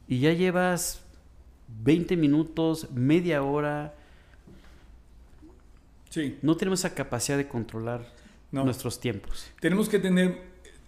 Y 0.08 0.22
ya 0.22 0.34
llevas 0.34 1.04
20 1.84 2.18
minutos, 2.18 2.90
media 2.90 3.44
hora. 3.44 3.94
Sí. 6.10 6.40
No 6.42 6.58
tenemos 6.58 6.80
esa 6.80 6.96
capacidad 6.96 7.38
de 7.38 7.48
controlar 7.48 8.12
No. 8.52 8.64
nuestros 8.64 9.00
tiempos. 9.00 9.52
Tenemos 9.60 9.88
que 9.88 10.00
tener 10.00 10.42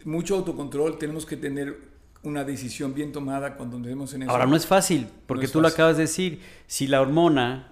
mucho 0.05 0.37
autocontrol, 0.37 0.97
tenemos 0.97 1.27
que 1.27 1.37
tener 1.37 1.77
una 2.23 2.43
decisión 2.43 2.93
bien 2.93 3.11
tomada 3.11 3.55
cuando 3.55 3.77
nos 3.77 3.87
vemos 3.87 4.13
en 4.13 4.23
eso. 4.23 4.31
Ahora 4.31 4.45
no 4.45 4.55
es 4.55 4.65
fácil, 4.67 5.07
porque 5.27 5.43
No 5.43 5.45
es 5.45 5.51
tú 5.51 5.59
lo 5.61 5.67
fácil. 5.67 5.75
acabas 5.75 5.97
de 5.97 6.03
decir. 6.03 6.41
Si 6.67 6.87
la 6.87 7.01
hormona 7.01 7.67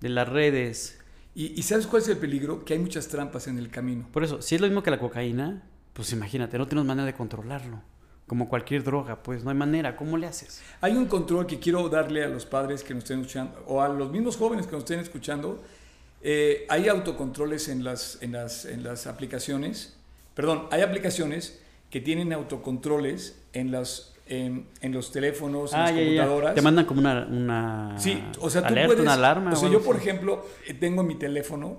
de 0.00 0.08
las 0.08 0.28
redes, 0.28 0.98
Y, 1.34 1.58
y 1.58 1.62
¿sabes 1.62 1.86
cuál 1.86 2.02
es 2.02 2.08
el 2.08 2.18
peligro? 2.18 2.64
Que 2.64 2.74
hay 2.74 2.78
muchas 2.80 3.08
trampas 3.08 3.46
en 3.46 3.58
el 3.58 3.70
camino. 3.70 4.06
por 4.12 4.22
eso, 4.24 4.42
si 4.42 4.54
es 4.54 4.60
lo 4.60 4.66
mismo 4.66 4.82
que 4.82 4.90
la 4.90 4.98
cocaína, 4.98 5.62
pues 5.94 6.12
imagínate, 6.12 6.58
no 6.58 6.66
tienes 6.66 6.84
manera 6.84 7.06
de 7.06 7.14
controlarlo. 7.14 7.80
Como 8.26 8.48
cualquier 8.48 8.82
droga, 8.84 9.22
pues 9.22 9.42
no 9.44 9.50
hay 9.50 9.56
manera. 9.56 9.96
¿Cómo 9.96 10.16
le 10.16 10.26
haces? 10.26 10.62
Hay 10.80 10.92
un 10.96 11.06
control 11.06 11.46
que 11.46 11.58
quiero 11.58 11.88
darle 11.88 12.22
a 12.24 12.28
los 12.28 12.44
padres 12.46 12.82
que 12.84 12.94
nos 12.94 13.04
estén 13.04 13.20
escuchando, 13.20 13.62
o 13.66 13.80
a 13.82 13.88
los 13.88 14.10
mismos 14.10 14.36
jóvenes 14.36 14.66
que 14.66 14.72
nos 14.72 14.82
estén 14.84 15.00
escuchando. 15.00 15.62
Eh, 16.22 16.66
hay 16.68 16.88
autocontroles 16.88 17.68
en 17.68 17.82
las, 17.84 18.18
en, 18.22 18.32
las, 18.32 18.64
en 18.64 18.82
las 18.84 19.06
aplicaciones. 19.06 19.96
Perdón, 20.34 20.66
hay 20.70 20.82
aplicaciones 20.82 21.60
que 21.92 22.00
tienen 22.00 22.32
autocontroles 22.32 23.38
en, 23.52 23.70
las, 23.70 24.14
en, 24.26 24.66
en 24.80 24.92
los 24.92 25.12
teléfonos, 25.12 25.72
en 25.74 25.78
Ah, 25.78 25.82
las 25.84 25.90
ya, 25.94 25.96
ya, 25.96 26.02
ya. 26.02 26.08
computadoras. 26.22 26.54
Te 26.54 26.62
mandan 26.62 26.86
como 26.86 27.00
una, 27.00 27.26
una 27.30 27.94
Sí, 27.98 28.20
o 28.40 28.48
sea, 28.50 28.62
tú 28.62 28.68
alerta, 28.68 28.86
puedes. 28.88 29.02
una 29.02 29.12
alarma. 29.12 29.52
O 29.52 29.56
sea, 29.56 29.68
o 29.68 29.72
yo, 29.72 29.82
por 29.82 29.96
ejemplo, 29.96 30.44
eh, 30.66 30.72
tengo 30.74 31.02
en 31.02 31.06
mi 31.08 31.14
teléfono 31.16 31.76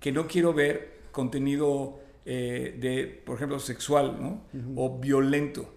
que 0.00 0.12
no 0.12 0.28
quiero 0.28 0.54
ver 0.54 1.00
contenido 1.10 1.98
eh, 2.24 2.76
de, 2.78 3.06
por 3.26 3.36
ejemplo, 3.36 3.58
sexual, 3.58 4.16
¿no? 4.20 4.42
O 4.76 4.98
violento. 5.00 5.72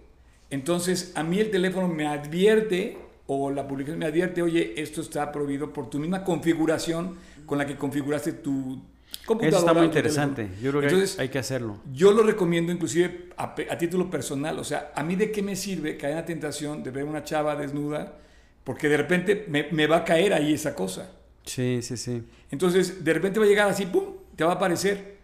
Entonces, 0.50 1.12
a 1.16 1.22
mí 1.24 1.38
el 1.40 1.50
teléfono 1.50 1.88
me 1.88 2.06
advierte, 2.06 2.96
o 3.26 3.50
la 3.50 3.66
publicación 3.68 3.98
me 3.98 4.06
advierte, 4.06 4.40
oye, 4.42 4.74
esto 4.80 5.00
está 5.00 5.30
prohibido 5.32 5.72
por 5.72 5.90
tu 5.90 5.98
misma 5.98 6.22
configuración 6.24 7.16
con 7.46 7.58
la 7.58 7.66
que 7.66 7.76
configuraste 7.76 8.32
tu 8.34 8.82
computadora. 9.26 9.58
Eso 9.58 9.66
está 9.66 9.74
muy 9.78 9.86
interesante. 9.86 10.48
Yo 10.62 10.70
creo 10.70 10.80
que 10.82 10.86
Entonces, 10.88 11.18
hay, 11.18 11.28
que 11.28 11.38
hacerlo. 11.38 11.78
yo 11.92 12.12
lo 12.12 12.22
recomiendo 12.22 12.72
inclusive 12.72 13.28
a, 13.36 13.54
a 13.70 13.78
título 13.78 14.10
personal. 14.10 14.58
O 14.58 14.64
sea, 14.64 14.92
a 14.94 15.02
mí 15.02 15.16
de 15.16 15.30
qué 15.30 15.42
me 15.42 15.56
sirve 15.56 15.96
caer 15.96 16.12
en 16.12 16.18
la 16.18 16.24
tentación 16.24 16.82
de 16.82 16.90
ver 16.90 17.04
una 17.04 17.22
chava 17.24 17.56
desnuda, 17.56 18.18
porque 18.64 18.88
de 18.88 18.96
repente 18.96 19.46
me, 19.48 19.68
me 19.72 19.86
va 19.86 19.98
a 19.98 20.04
caer 20.04 20.32
ahí 20.32 20.52
esa 20.54 20.74
cosa. 20.74 21.10
Sí, 21.44 21.80
sí, 21.82 21.96
sí. 21.96 22.22
Entonces, 22.50 23.04
de 23.04 23.14
repente 23.14 23.38
va 23.40 23.46
a 23.46 23.48
llegar 23.48 23.68
así, 23.68 23.86
¡pum! 23.86 24.04
Te 24.36 24.44
va 24.44 24.52
a 24.52 24.54
aparecer. 24.56 25.16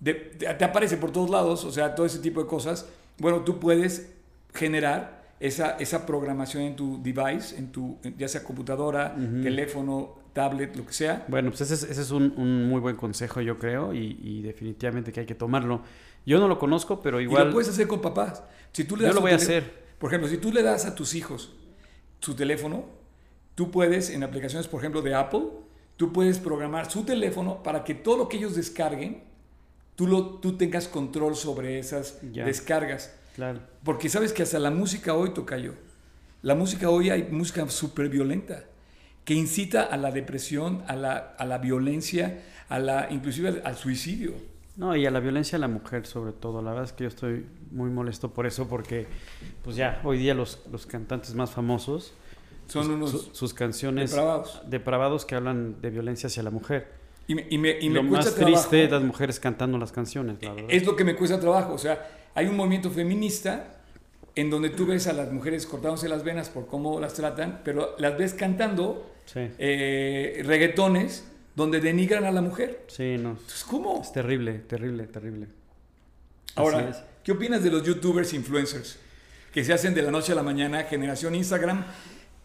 De- 0.00 0.14
te, 0.14 0.52
te 0.54 0.64
aparece 0.64 0.96
por 0.96 1.10
todos 1.10 1.30
lados, 1.30 1.64
o 1.64 1.72
sea, 1.72 1.94
todo 1.94 2.06
ese 2.06 2.18
tipo 2.20 2.40
de 2.42 2.46
cosas. 2.48 2.86
Bueno, 3.18 3.40
tú 3.42 3.58
puedes 3.58 4.12
generar 4.54 5.24
esa, 5.40 5.76
esa 5.78 6.06
programación 6.06 6.62
en 6.62 6.76
tu 6.76 7.02
device, 7.02 7.56
en 7.58 7.72
tu, 7.72 7.98
ya 8.16 8.28
sea 8.28 8.42
computadora, 8.42 9.14
Ujú. 9.16 9.42
teléfono, 9.42 10.14
tablet, 10.36 10.76
lo 10.76 10.84
que 10.86 10.92
sea. 10.92 11.24
Bueno, 11.28 11.48
pues 11.50 11.62
ese 11.62 11.74
es, 11.74 11.82
ese 11.84 12.02
es 12.02 12.10
un, 12.10 12.34
un 12.36 12.68
muy 12.68 12.80
buen 12.80 12.94
consejo, 12.96 13.40
yo 13.40 13.58
creo, 13.58 13.94
y, 13.94 14.18
y 14.22 14.42
definitivamente 14.42 15.10
que 15.12 15.20
hay 15.20 15.26
que 15.26 15.34
tomarlo. 15.34 15.80
Yo 16.26 16.38
no 16.38 16.46
lo 16.46 16.58
conozco, 16.58 17.00
pero 17.00 17.20
Y 17.20 17.24
igual 17.24 17.46
lo 17.46 17.52
puedes 17.54 17.70
hacer 17.70 17.86
con 17.88 18.00
papás. 18.02 18.42
Si 18.72 18.84
tú 18.84 18.96
le 18.96 19.02
yo 19.02 19.06
das 19.06 19.14
lo 19.14 19.20
tu 19.20 19.26
voy 19.26 19.32
a 19.32 19.36
hacer. 19.36 19.86
Por 19.98 20.10
ejemplo, 20.10 20.28
si 20.28 20.36
tú 20.36 20.52
le 20.52 20.62
das 20.62 20.84
a 20.84 20.94
tus 20.94 21.14
hijos 21.14 21.54
su 22.20 22.34
teléfono, 22.34 22.84
tú 23.54 23.70
puedes, 23.70 24.10
en 24.10 24.22
aplicaciones, 24.22 24.68
por 24.68 24.80
ejemplo, 24.80 25.00
de 25.02 25.14
Apple, 25.14 25.44
tú 25.96 26.12
puedes 26.12 26.38
programar 26.38 26.90
su 26.90 27.04
teléfono 27.04 27.62
para 27.62 27.82
que 27.84 27.94
todo 27.94 28.18
lo 28.18 28.28
que 28.28 28.36
ellos 28.36 28.54
descarguen, 28.54 29.22
tú, 29.94 30.06
lo, 30.06 30.24
tú 30.40 30.56
tengas 30.58 30.86
control 30.88 31.34
sobre 31.34 31.78
esas 31.78 32.20
Ya. 32.32 32.44
descargas. 32.44 33.14
Claro. 33.34 33.60
Porque 33.84 34.08
sabes 34.10 34.32
que 34.32 34.42
hasta 34.42 34.58
la 34.58 34.70
música 34.70 35.14
hoy 35.14 35.30
toca 35.30 35.56
yo. 35.56 35.72
La 36.42 36.54
música 36.54 36.90
hoy 36.90 37.08
hay 37.10 37.22
música 37.30 37.66
súper 37.70 38.08
violenta 38.10 38.64
que 39.26 39.34
incita 39.34 39.82
a 39.82 39.98
la 39.98 40.10
depresión, 40.12 40.82
a 40.88 40.96
la, 40.96 41.34
a 41.38 41.44
la 41.44 41.58
violencia, 41.58 42.40
a 42.70 42.78
la, 42.78 43.08
inclusive 43.10 43.48
al, 43.50 43.62
al 43.64 43.76
suicidio. 43.76 44.32
No, 44.76 44.94
y 44.96 45.04
a 45.04 45.10
la 45.10 45.20
violencia 45.20 45.56
a 45.56 45.58
la 45.58 45.68
mujer 45.68 46.06
sobre 46.06 46.32
todo. 46.32 46.62
La 46.62 46.70
verdad 46.70 46.84
es 46.84 46.92
que 46.92 47.04
yo 47.04 47.08
estoy 47.08 47.44
muy 47.72 47.90
molesto 47.90 48.30
por 48.32 48.46
eso 48.46 48.68
porque, 48.68 49.06
pues 49.64 49.76
ya, 49.76 50.00
hoy 50.04 50.16
día 50.18 50.32
los, 50.34 50.60
los 50.72 50.86
cantantes 50.86 51.34
más 51.34 51.50
famosos, 51.50 52.14
Son 52.68 52.84
sus- 52.84 52.94
unos 52.94 53.10
su- 53.10 53.34
sus 53.34 53.52
canciones 53.54 54.10
depravados. 54.10 54.62
depravados 54.68 55.24
que 55.26 55.34
hablan 55.34 55.80
de 55.82 55.90
violencia 55.90 56.28
hacia 56.28 56.42
la 56.42 56.50
mujer. 56.50 56.88
Y 57.26 57.34
me, 57.34 57.46
y 57.50 57.58
me, 57.58 57.80
y 57.80 57.88
me 57.90 58.02
lo 58.02 58.08
cuesta 58.08 58.26
más 58.30 58.34
trabajo. 58.36 58.54
triste 58.54 58.84
es 58.84 58.90
las 58.92 59.02
mujeres 59.02 59.40
cantando 59.40 59.76
las 59.78 59.90
canciones, 59.92 60.40
la 60.42 60.52
verdad. 60.52 60.70
Es 60.70 60.86
lo 60.86 60.94
que 60.94 61.02
me 61.04 61.16
cuesta 61.16 61.40
trabajo. 61.40 61.72
O 61.74 61.78
sea, 61.78 62.06
hay 62.36 62.46
un 62.46 62.56
movimiento 62.56 62.90
feminista 62.90 63.72
en 64.36 64.50
donde 64.50 64.68
tú 64.70 64.86
ves 64.86 65.06
a 65.08 65.12
las 65.14 65.32
mujeres 65.32 65.66
cortándose 65.66 66.08
las 66.08 66.22
venas 66.22 66.48
por 66.50 66.66
cómo 66.66 67.00
las 67.00 67.14
tratan, 67.14 67.62
pero 67.64 67.96
las 67.98 68.16
ves 68.18 68.34
cantando 68.34 69.10
Sí, 69.26 69.40
eh, 69.58 70.42
reggaetones 70.44 71.24
donde 71.54 71.80
denigran 71.80 72.24
a 72.24 72.30
la 72.30 72.40
mujer. 72.40 72.84
sí, 72.88 73.16
no. 73.18 73.30
Entonces, 73.30 73.64
¿cómo? 73.64 74.00
Es 74.02 74.12
terrible, 74.12 74.54
terrible, 74.60 75.06
terrible. 75.06 75.46
Ahora. 76.54 77.04
¿qué 77.22 77.32
opinas 77.32 77.62
de 77.62 77.70
los 77.70 77.82
youtubers 77.82 78.32
influencers 78.34 78.98
que 79.52 79.64
se 79.64 79.72
hacen 79.72 79.94
de 79.94 80.02
la 80.02 80.10
noche 80.10 80.32
a 80.32 80.34
la 80.36 80.42
mañana? 80.42 80.84
Generación 80.84 81.34
Instagram, 81.34 81.84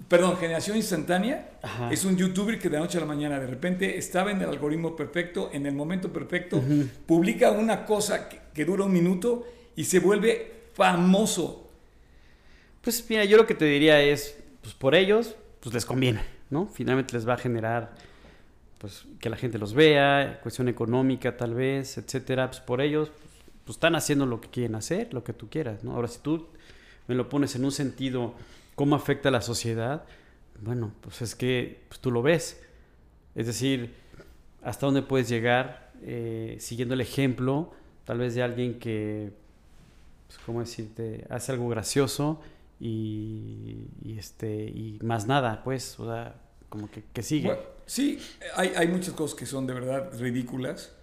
perdón, 0.07 0.37
generación 0.37 0.75
instantánea. 0.75 1.51
Ajá. 1.61 1.91
Es 1.91 2.03
un 2.03 2.17
youtuber 2.17 2.57
que 2.57 2.67
de 2.67 2.77
la 2.77 2.81
noche 2.81 2.97
a 2.97 3.01
la 3.01 3.07
mañana 3.07 3.39
de 3.39 3.47
repente 3.47 3.97
estaba 3.97 4.31
en 4.31 4.41
el 4.41 4.49
algoritmo 4.49 4.95
perfecto, 4.95 5.51
en 5.53 5.65
el 5.65 5.75
momento 5.75 6.11
perfecto, 6.11 6.61
publica 7.05 7.51
una 7.51 7.85
cosa 7.85 8.27
que, 8.27 8.39
que 8.53 8.65
dura 8.65 8.85
un 8.85 8.91
minuto 8.91 9.45
y 9.75 9.83
se 9.83 9.99
vuelve 9.99 10.51
famoso. 10.73 11.69
Pues 12.81 13.05
mira, 13.07 13.23
yo 13.25 13.37
lo 13.37 13.45
que 13.45 13.53
te 13.53 13.65
diría 13.65 14.01
es, 14.01 14.35
pues 14.61 14.73
por 14.73 14.95
ellos, 14.95 15.35
pues 15.59 15.73
les 15.75 15.85
conviene, 15.85 16.21
¿no? 16.51 16.67
Finalmente 16.67 17.13
les 17.13 17.27
va 17.27 17.33
a 17.33 17.37
generar, 17.37 17.93
pues 18.77 19.05
que 19.19 19.29
la 19.29 19.37
gente 19.37 19.57
los 19.57 19.73
vea, 19.73 20.39
cuestión 20.41 20.67
económica 20.67 21.35
tal 21.35 21.53
vez, 21.53 21.97
etcétera. 21.97 22.47
Pues 22.47 22.59
por 22.59 22.81
ellos, 22.81 23.11
pues 23.65 23.77
están 23.77 23.95
haciendo 23.95 24.25
lo 24.25 24.41
que 24.41 24.49
quieren 24.49 24.75
hacer, 24.75 25.13
lo 25.13 25.23
que 25.23 25.33
tú 25.33 25.49
quieras. 25.49 25.83
Ahora, 25.85 26.07
si 26.07 26.19
tú 26.19 26.47
me 27.07 27.15
lo 27.15 27.29
pones 27.29 27.55
en 27.55 27.65
un 27.65 27.71
sentido, 27.71 28.35
¿cómo 28.75 28.95
afecta 28.95 29.29
a 29.29 29.31
la 29.31 29.41
sociedad? 29.41 30.03
Bueno, 30.61 30.91
pues 31.01 31.21
es 31.21 31.35
que 31.35 31.81
pues, 31.87 31.99
tú 31.99 32.11
lo 32.11 32.21
ves. 32.21 32.61
Es 33.33 33.47
decir, 33.47 33.93
hasta 34.63 34.85
dónde 34.85 35.01
puedes 35.01 35.29
llegar 35.29 35.91
eh, 36.03 36.57
siguiendo 36.59 36.93
el 36.93 37.01
ejemplo, 37.01 37.71
tal 38.05 38.19
vez 38.19 38.35
de 38.35 38.43
alguien 38.43 38.79
que, 38.79 39.31
pues, 40.27 40.39
¿cómo 40.45 40.59
decirte? 40.59 41.25
Hace 41.29 41.51
algo 41.51 41.69
gracioso 41.69 42.41
y, 42.81 43.89
y, 44.01 44.17
este, 44.19 44.65
y 44.65 44.99
más 45.03 45.27
nada, 45.27 45.63
pues, 45.63 45.99
o 45.99 46.05
sea, 46.07 46.41
como 46.69 46.89
que, 46.91 47.03
que 47.13 47.23
sigue. 47.23 47.49
Bueno, 47.49 47.61
sí, 47.85 48.19
hay, 48.55 48.69
hay 48.75 48.87
muchas 48.87 49.13
cosas 49.13 49.37
que 49.37 49.45
son 49.45 49.67
de 49.67 49.73
verdad 49.73 50.11
ridículas. 50.19 50.93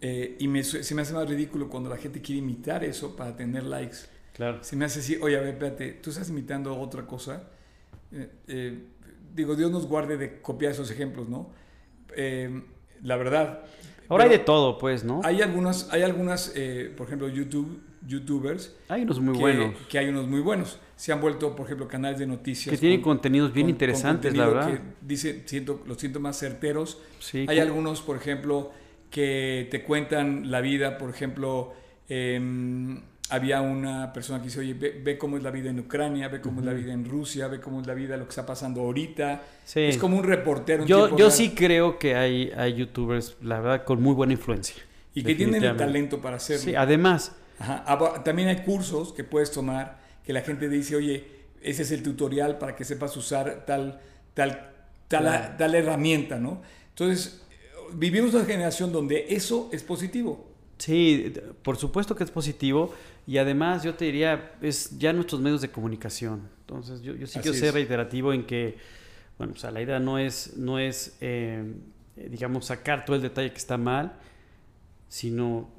eh, 0.00 0.36
y 0.40 0.48
me, 0.48 0.64
se 0.64 0.94
me 0.94 1.02
hace 1.02 1.14
más 1.14 1.28
ridículo 1.28 1.68
cuando 1.70 1.90
la 1.90 1.96
gente 1.98 2.20
quiere 2.22 2.40
imitar 2.40 2.84
eso 2.84 3.16
para 3.16 3.36
tener 3.36 3.64
likes. 3.64 3.98
claro. 4.32 4.62
Se 4.62 4.76
me 4.76 4.84
hace 4.86 5.00
así, 5.00 5.16
oye, 5.20 5.36
a 5.36 5.40
ver, 5.40 5.50
espérate, 5.54 5.92
tú 5.94 6.10
estás 6.10 6.28
imitando 6.30 6.76
otra 6.78 7.06
cosa. 7.06 7.48
Eh, 8.12 8.30
eh, 8.48 8.88
digo, 9.34 9.56
Dios 9.56 9.70
nos 9.72 9.86
guarde 9.86 10.16
de 10.18 10.40
copiar 10.42 10.72
esos 10.72 10.90
ejemplos, 10.90 11.28
¿no? 11.28 11.52
Eh, 12.16 12.62
la 13.02 13.16
verdad. 13.16 13.64
Ahora 14.12 14.24
hay 14.24 14.30
de 14.30 14.38
todo, 14.38 14.78
pues, 14.78 15.04
¿no? 15.04 15.20
Hay 15.24 15.40
algunas, 15.42 15.90
hay 15.92 16.02
algunas 16.02 16.52
eh, 16.54 16.92
por 16.96 17.06
ejemplo, 17.06 17.28
YouTube, 17.28 17.80
YouTubers. 18.06 18.76
Hay 18.88 19.02
unos 19.02 19.20
muy 19.20 19.34
que, 19.34 19.40
buenos. 19.40 19.74
Que 19.88 19.98
hay 19.98 20.08
unos 20.08 20.26
muy 20.28 20.40
buenos. 20.40 20.78
Se 20.96 21.12
han 21.12 21.20
vuelto, 21.20 21.56
por 21.56 21.66
ejemplo, 21.66 21.88
canales 21.88 22.18
de 22.18 22.26
noticias. 22.26 22.72
Que 22.72 22.78
tienen 22.78 23.00
con- 23.00 23.16
contenidos 23.16 23.52
bien 23.52 23.64
con- 23.66 23.70
con 23.70 23.74
interesantes, 23.74 24.36
la 24.36 24.46
verdad. 24.46 24.70
Que 24.72 24.80
dice, 25.00 25.42
siento, 25.46 25.82
los 25.86 25.96
siento 25.98 26.20
más 26.20 26.38
certeros. 26.38 27.00
Sí, 27.20 27.46
Hay 27.48 27.58
algunos, 27.58 28.02
por 28.02 28.16
ejemplo, 28.16 28.70
que 29.10 29.66
te 29.70 29.82
cuentan 29.82 30.50
la 30.50 30.60
vida, 30.60 30.98
por 30.98 31.10
ejemplo, 31.10 31.72
em, 32.08 33.02
había 33.30 33.60
una 33.62 34.12
persona 34.12 34.38
que 34.40 34.46
dice, 34.46 34.60
oye, 34.60 34.74
ve, 34.74 35.00
ve 35.02 35.16
cómo 35.16 35.36
es 35.36 35.42
la 35.42 35.50
vida 35.50 35.70
en 35.70 35.80
Ucrania, 35.80 36.28
ve 36.28 36.40
cómo 36.40 36.60
es 36.60 36.66
la 36.66 36.72
vida 36.72 36.92
en 36.92 37.04
Rusia, 37.04 37.48
ve 37.48 37.60
cómo 37.60 37.80
es 37.80 37.86
la 37.86 37.94
vida, 37.94 38.16
lo 38.16 38.24
que 38.24 38.30
está 38.30 38.44
pasando 38.44 38.82
ahorita. 38.82 39.42
Sí. 39.64 39.80
Es 39.80 39.96
como 39.96 40.18
un 40.18 40.24
reportero. 40.24 40.84
Yo, 40.84 41.16
yo 41.16 41.30
sí 41.30 41.54
creo 41.54 41.98
que 41.98 42.14
hay, 42.14 42.52
hay 42.56 42.74
youtubers, 42.74 43.36
la 43.40 43.60
verdad, 43.60 43.84
con 43.84 44.02
muy 44.02 44.14
buena 44.14 44.34
influencia. 44.34 44.76
Y 45.14 45.22
que 45.22 45.34
tienen 45.34 45.62
el 45.62 45.76
talento 45.76 46.20
para 46.20 46.36
hacerlo. 46.36 46.62
Sí, 46.62 46.74
además, 46.74 47.32
Ajá. 47.58 47.84
Ah, 47.86 48.22
También 48.24 48.48
hay 48.48 48.62
cursos 48.64 49.12
que 49.12 49.24
puedes 49.24 49.50
tomar 49.50 50.00
que 50.24 50.32
la 50.32 50.40
gente 50.42 50.68
dice, 50.68 50.96
oye, 50.96 51.24
ese 51.62 51.82
es 51.82 51.92
el 51.92 52.02
tutorial 52.02 52.58
para 52.58 52.74
que 52.74 52.84
sepas 52.84 53.16
usar 53.16 53.64
tal, 53.66 54.00
tal, 54.34 54.70
tal, 55.08 55.22
Claro. 55.22 55.54
tal 55.58 55.74
herramienta, 55.74 56.38
¿no? 56.38 56.62
Entonces, 56.88 57.42
vivimos 57.94 58.34
una 58.34 58.44
generación 58.44 58.92
donde 58.92 59.26
eso 59.28 59.68
es 59.72 59.82
positivo. 59.82 60.51
Sí, 60.82 61.32
por 61.62 61.76
supuesto 61.76 62.16
que 62.16 62.24
es 62.24 62.32
positivo 62.32 62.92
y 63.24 63.38
además 63.38 63.84
yo 63.84 63.94
te 63.94 64.06
diría, 64.06 64.56
es 64.60 64.98
ya 64.98 65.12
nuestros 65.12 65.40
medios 65.40 65.60
de 65.60 65.70
comunicación. 65.70 66.48
Entonces 66.62 67.02
yo, 67.02 67.14
yo 67.14 67.28
sí 67.28 67.38
Así 67.38 67.48
quiero 67.48 67.56
ser 67.56 67.74
reiterativo 67.74 68.32
en 68.32 68.44
que, 68.44 68.78
bueno, 69.38 69.52
o 69.52 69.56
sea, 69.56 69.70
la 69.70 69.80
idea 69.80 70.00
no 70.00 70.18
es, 70.18 70.56
no 70.56 70.80
es 70.80 71.16
eh, 71.20 71.72
eh, 72.16 72.28
digamos, 72.28 72.66
sacar 72.66 73.04
todo 73.04 73.14
el 73.14 73.22
detalle 73.22 73.52
que 73.52 73.58
está 73.58 73.78
mal, 73.78 74.14
sino, 75.08 75.70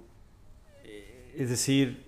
eh, 0.85 1.33
es 1.37 1.49
decir, 1.49 2.05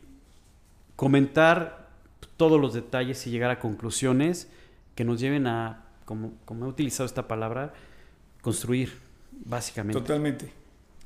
comentar 0.96 1.90
todos 2.38 2.62
los 2.62 2.74
detalles 2.74 3.28
y 3.28 3.30
llegar 3.30 3.52
a 3.52 3.60
conclusiones 3.60 4.48
que 4.96 5.04
nos 5.04 5.20
lleven 5.20 5.48
a, 5.48 5.84
como, 6.06 6.32
como 6.46 6.66
he 6.66 6.70
utilizado 6.70 7.06
esta 7.06 7.28
palabra, 7.28 7.74
construir, 8.42 8.94
básicamente. 9.44 10.00
Totalmente. 10.00 10.65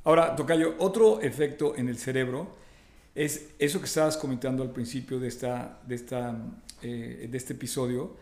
Ahora, 0.09 0.35
Tocayo, 0.35 0.73
otro 0.79 1.21
efecto 1.21 1.75
en 1.77 1.87
el 1.87 1.99
cerebro 1.99 2.55
es 3.13 3.51
eso 3.59 3.77
que 3.77 3.85
estabas 3.85 4.17
comentando 4.17 4.63
al 4.63 4.71
principio 4.71 5.19
de, 5.19 5.27
esta, 5.27 5.81
de, 5.85 5.93
esta, 5.93 6.35
eh, 6.81 7.27
de 7.29 7.37
este 7.37 7.53
episodio, 7.53 8.15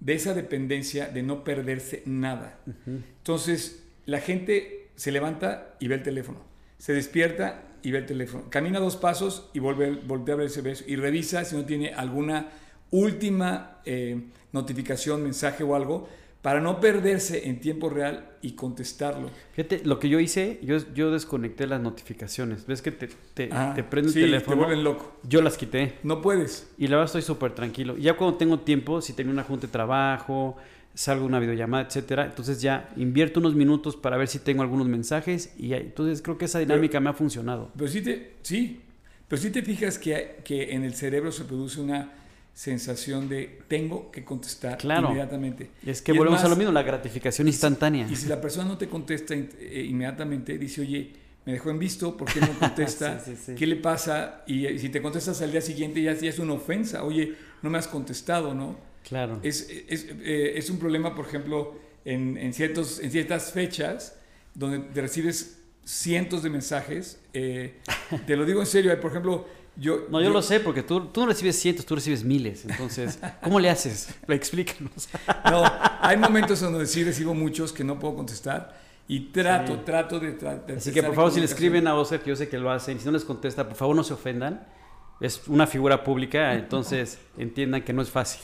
de 0.00 0.14
esa 0.14 0.32
dependencia 0.32 1.08
de 1.08 1.22
no 1.22 1.44
perderse 1.44 2.02
nada. 2.06 2.58
Entonces, 2.86 3.84
la 4.06 4.20
gente 4.20 4.88
se 4.94 5.12
levanta 5.12 5.76
y 5.78 5.88
ve 5.88 5.96
el 5.96 6.02
teléfono, 6.02 6.38
se 6.78 6.94
despierta 6.94 7.64
y 7.82 7.90
ve 7.90 7.98
el 7.98 8.06
teléfono, 8.06 8.48
camina 8.48 8.80
dos 8.80 8.96
pasos 8.96 9.50
y 9.52 9.58
vuelve, 9.58 9.90
voltea 9.90 10.36
a 10.36 10.38
ver 10.38 10.46
ese 10.46 10.62
beso 10.62 10.84
y 10.86 10.96
revisa 10.96 11.44
si 11.44 11.54
no 11.54 11.66
tiene 11.66 11.92
alguna 11.92 12.48
última 12.90 13.82
eh, 13.84 14.22
notificación, 14.52 15.22
mensaje 15.22 15.64
o 15.64 15.76
algo, 15.76 16.08
para 16.46 16.60
no 16.60 16.78
perderse 16.78 17.48
en 17.48 17.58
tiempo 17.58 17.90
real 17.90 18.36
y 18.40 18.52
contestarlo. 18.52 19.32
Fíjate, 19.54 19.80
lo 19.84 19.98
que 19.98 20.08
yo 20.08 20.20
hice, 20.20 20.60
yo, 20.62 20.76
yo 20.94 21.10
desconecté 21.10 21.66
las 21.66 21.80
notificaciones. 21.80 22.68
¿Ves 22.68 22.82
que 22.82 22.92
te, 22.92 23.08
te, 23.34 23.52
Ajá, 23.52 23.74
te 23.74 23.82
prende 23.82 24.12
sí, 24.12 24.20
el 24.20 24.26
teléfono? 24.26 24.56
Te 24.56 24.62
vuelven 24.62 24.84
loco. 24.84 25.16
Yo 25.24 25.42
las 25.42 25.56
quité. 25.56 25.94
No 26.04 26.22
puedes. 26.22 26.70
Y 26.78 26.86
la 26.86 26.98
verdad 26.98 27.06
estoy 27.06 27.22
súper 27.22 27.52
tranquilo. 27.52 27.96
Ya 27.96 28.16
cuando 28.16 28.36
tengo 28.36 28.60
tiempo, 28.60 29.00
si 29.00 29.12
tengo 29.12 29.32
una 29.32 29.42
junta 29.42 29.66
de 29.66 29.72
trabajo, 29.72 30.56
salgo 30.94 31.26
una 31.26 31.40
videollamada, 31.40 31.82
etcétera, 31.88 32.26
entonces 32.26 32.62
ya 32.62 32.90
invierto 32.94 33.40
unos 33.40 33.56
minutos 33.56 33.96
para 33.96 34.16
ver 34.16 34.28
si 34.28 34.38
tengo 34.38 34.62
algunos 34.62 34.86
mensajes 34.86 35.52
y 35.58 35.72
entonces 35.72 36.22
creo 36.22 36.38
que 36.38 36.44
esa 36.44 36.60
dinámica 36.60 37.00
me 37.00 37.10
ha 37.10 37.12
funcionado. 37.12 37.72
Pero 37.76 37.90
sí, 37.90 38.02
te, 38.02 38.34
sí, 38.42 38.82
pero 39.26 39.42
sí 39.42 39.50
te 39.50 39.62
fijas 39.62 39.98
que, 39.98 40.36
que 40.44 40.74
en 40.74 40.84
el 40.84 40.94
cerebro 40.94 41.32
se 41.32 41.42
produce 41.42 41.80
una 41.80 42.12
sensación 42.56 43.28
de 43.28 43.60
tengo 43.68 44.10
que 44.10 44.24
contestar 44.24 44.78
Claro. 44.78 45.08
inmediatamente. 45.08 45.72
Es 45.84 46.00
que 46.00 46.12
Y 46.12 46.16
volvemos 46.16 46.42
a 46.42 46.48
lo 46.48 46.56
mismo, 46.56 46.72
la 46.72 46.82
gratificación 46.82 47.46
instantánea. 47.48 48.08
Y 48.10 48.16
si 48.16 48.28
la 48.28 48.40
persona 48.40 48.66
no 48.66 48.78
te 48.78 48.88
contesta 48.88 49.34
eh, 49.34 49.86
inmediatamente, 49.86 50.56
dice, 50.56 50.80
oye, 50.80 51.12
me 51.44 51.52
dejó 51.52 51.68
en 51.68 51.78
visto, 51.78 52.16
¿por 52.16 52.32
qué 52.32 52.40
no 52.40 52.48
contesta? 52.58 53.20
Sí, 53.20 53.32
sí, 53.36 53.42
sí. 53.44 53.54
¿Qué 53.56 53.66
le 53.66 53.76
pasa? 53.76 54.42
Y, 54.46 54.78
si 54.78 54.88
te 54.88 55.02
contestas 55.02 55.42
al 55.42 55.52
día 55.52 55.60
siguiente, 55.60 56.00
ya, 56.00 56.14
ya 56.14 56.30
es 56.30 56.38
una 56.38 56.54
ofensa. 56.54 57.04
Oye, 57.04 57.34
no 57.60 57.68
me 57.68 57.76
has 57.76 57.88
contestado, 57.88 58.54
¿no? 58.54 58.78
Claro. 59.06 59.38
Es, 59.42 59.68
es, 59.88 60.06
eh, 60.22 60.54
es 60.56 60.70
un 60.70 60.78
problema, 60.78 61.14
por 61.14 61.26
ejemplo, 61.26 61.78
en, 62.06 62.38
en, 62.38 62.54
ciertos, 62.54 63.00
en 63.00 63.10
ciertas 63.10 63.52
fechas 63.52 64.16
donde 64.54 64.78
te 64.78 65.02
recibes 65.02 65.58
cientos 65.84 66.42
de 66.42 66.48
mensajes. 66.48 67.20
eh, 67.34 67.74
te 68.26 68.34
lo 68.34 68.46
digo 68.46 68.60
en 68.60 68.66
serio, 68.66 68.98
por 68.98 69.10
ejemplo, 69.10 69.46
yo... 69.76 70.06
No, 70.10 70.20
yo 70.20 70.30
lo 70.30 70.42
sé, 70.42 70.60
porque 70.60 70.82
tú, 70.82 71.06
tú 71.06 71.20
no 71.20 71.26
recibes 71.26 71.58
cientos, 71.58 71.84
tú 71.86 71.94
recibes 71.94 72.24
miles. 72.24 72.64
Entonces, 72.64 73.18
¿cómo 73.42 73.60
le 73.60 73.68
haces? 73.70 74.08
Explícanos. 74.28 75.08
No, 75.50 75.62
hay 76.00 76.16
momentos 76.16 76.62
en 76.62 76.72
donde 76.72 76.86
sí 76.86 77.04
recibo 77.04 77.34
muchos 77.34 77.72
que 77.72 77.84
no 77.84 77.98
puedo 77.98 78.14
contestar 78.16 78.78
y 79.08 79.20
trato, 79.30 79.74
Sí. 79.74 79.80
trato 79.84 80.18
de... 80.20 80.32
de 80.32 80.76
Así 80.76 80.92
que 80.92 81.02
por 81.02 81.14
favor, 81.14 81.30
si 81.32 81.38
le 81.40 81.46
escriben 81.46 81.86
a 81.86 81.94
Oscar, 81.94 82.20
que 82.20 82.30
yo 82.30 82.36
sé 82.36 82.48
que 82.48 82.58
lo 82.58 82.70
hacen, 82.70 82.98
si 82.98 83.04
no 83.06 83.12
les 83.12 83.24
contesta, 83.24 83.66
por 83.68 83.76
favor 83.76 83.94
no 83.94 84.02
se 84.04 84.14
ofendan. 84.14 84.66
Es 85.20 85.42
una 85.46 85.66
figura 85.66 86.02
pública, 86.04 86.54
entonces 86.54 87.18
entiendan 87.38 87.82
que 87.82 87.92
no 87.92 88.02
es 88.02 88.10
fácil. 88.10 88.40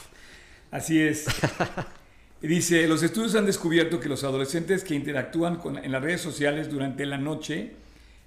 Así 0.70 1.00
es. 1.00 1.26
Dice, 2.40 2.88
los 2.88 3.02
estudios 3.04 3.34
han 3.36 3.46
descubierto 3.46 4.00
que 4.00 4.08
los 4.08 4.24
adolescentes 4.24 4.82
que 4.82 4.94
interactúan 4.96 5.56
con- 5.56 5.78
en 5.78 5.92
las 5.92 6.02
redes 6.02 6.20
sociales 6.20 6.68
durante 6.70 7.06
la 7.06 7.16
noche, 7.16 7.72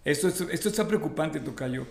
esto, 0.06 0.30
es- 0.30 0.40
esto 0.42 0.70
está 0.70 0.88
preocupante, 0.88 1.42
Tocayo, 1.42 1.86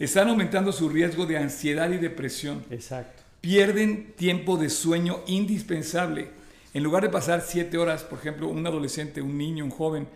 están 0.00 0.28
aumentando 0.28 0.72
su 0.72 0.88
riesgo 0.88 1.26
de 1.26 1.36
ansiedad 1.36 1.90
y 1.90 1.98
depresión. 1.98 2.64
Exacto. 2.70 3.22
Pierden 3.40 4.12
tiempo 4.16 4.56
de 4.56 4.70
sueño 4.70 5.20
indispensable. 5.26 6.30
En 6.72 6.82
lugar 6.82 7.02
de 7.02 7.10
pasar 7.10 7.42
siete 7.42 7.78
horas, 7.78 8.04
por 8.04 8.18
ejemplo, 8.18 8.48
un 8.48 8.66
adolescente, 8.66 9.20
un 9.20 9.36
niño, 9.36 9.64
un 9.64 9.70
joven, 9.70 10.08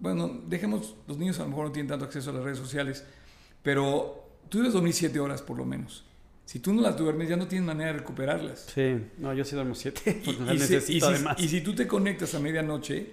bueno, 0.00 0.40
dejemos, 0.46 0.94
los 1.06 1.18
niños 1.18 1.38
a 1.38 1.42
lo 1.42 1.50
mejor 1.50 1.66
no 1.66 1.72
tienen 1.72 1.88
tanto 1.88 2.06
acceso 2.06 2.30
a 2.30 2.32
las 2.32 2.42
redes 2.42 2.58
sociales, 2.58 3.04
pero 3.62 4.28
tú 4.48 4.58
debes 4.58 4.72
dormir 4.72 4.94
siete 4.94 5.20
horas 5.20 5.42
por 5.42 5.56
lo 5.56 5.64
menos. 5.64 6.04
Si 6.46 6.58
tú 6.58 6.72
no 6.72 6.82
las 6.82 6.96
duermes, 6.96 7.28
ya 7.28 7.36
no 7.36 7.46
tienes 7.46 7.64
manera 7.64 7.92
de 7.92 7.98
recuperarlas. 7.98 8.66
Sí, 8.74 8.96
no, 9.18 9.32
yo 9.32 9.44
sí 9.44 9.54
duermo 9.54 9.76
siete, 9.76 10.20
Y, 11.38 11.48
si 11.48 11.60
tú 11.60 11.74
te 11.76 11.86
conectas 11.86 12.34
a 12.34 12.40
medianoche, 12.40 13.12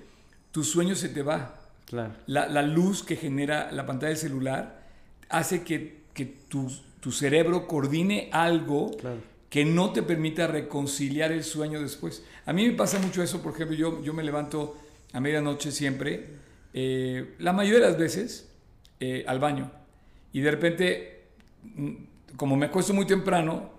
tu 0.52 0.64
sueño 0.64 0.96
se 0.96 1.10
te 1.10 1.22
va. 1.22 1.60
Claro. 1.86 2.14
La, 2.26 2.48
la 2.48 2.64
luz 2.64 3.04
que 3.04 3.16
genera 3.16 3.72
la 3.72 3.86
pantalla 3.86 4.10
del 4.10 4.18
celular 4.18 4.88
hace 5.30 5.64
que, 5.64 6.07
que 6.18 6.26
tu, 6.26 6.70
tu 7.00 7.12
cerebro 7.12 7.68
coordine 7.68 8.30
algo 8.34 8.92
Claro. 8.98 9.20
que 9.50 9.64
no 9.64 9.94
te 9.94 10.02
permita 10.04 10.48
reconciliar 10.48 11.32
el 11.32 11.44
sueño 11.44 11.80
después. 11.82 12.24
A 12.46 12.52
mí 12.54 12.66
me 12.68 12.74
pasa 12.74 12.98
mucho 13.00 13.22
eso, 13.24 13.42
por 13.42 13.54
ejemplo, 13.54 13.78
yo, 13.78 14.04
yo 14.04 14.14
me 14.14 14.24
levanto 14.24 14.76
a 15.14 15.20
medianoche 15.22 15.72
siempre, 15.72 16.26
eh, 16.74 17.36
la 17.40 17.54
mayoría 17.54 17.80
de 17.82 17.88
las 17.92 17.98
veces, 17.98 18.50
eh, 19.00 19.24
al 19.28 19.40
baño. 19.40 19.72
Y 20.34 20.42
de 20.42 20.52
repente, 20.52 21.24
mm, 21.64 21.92
como 22.36 22.56
me 22.58 22.66
acuesto 22.66 22.94
muy 22.94 23.06
temprano, 23.08 23.70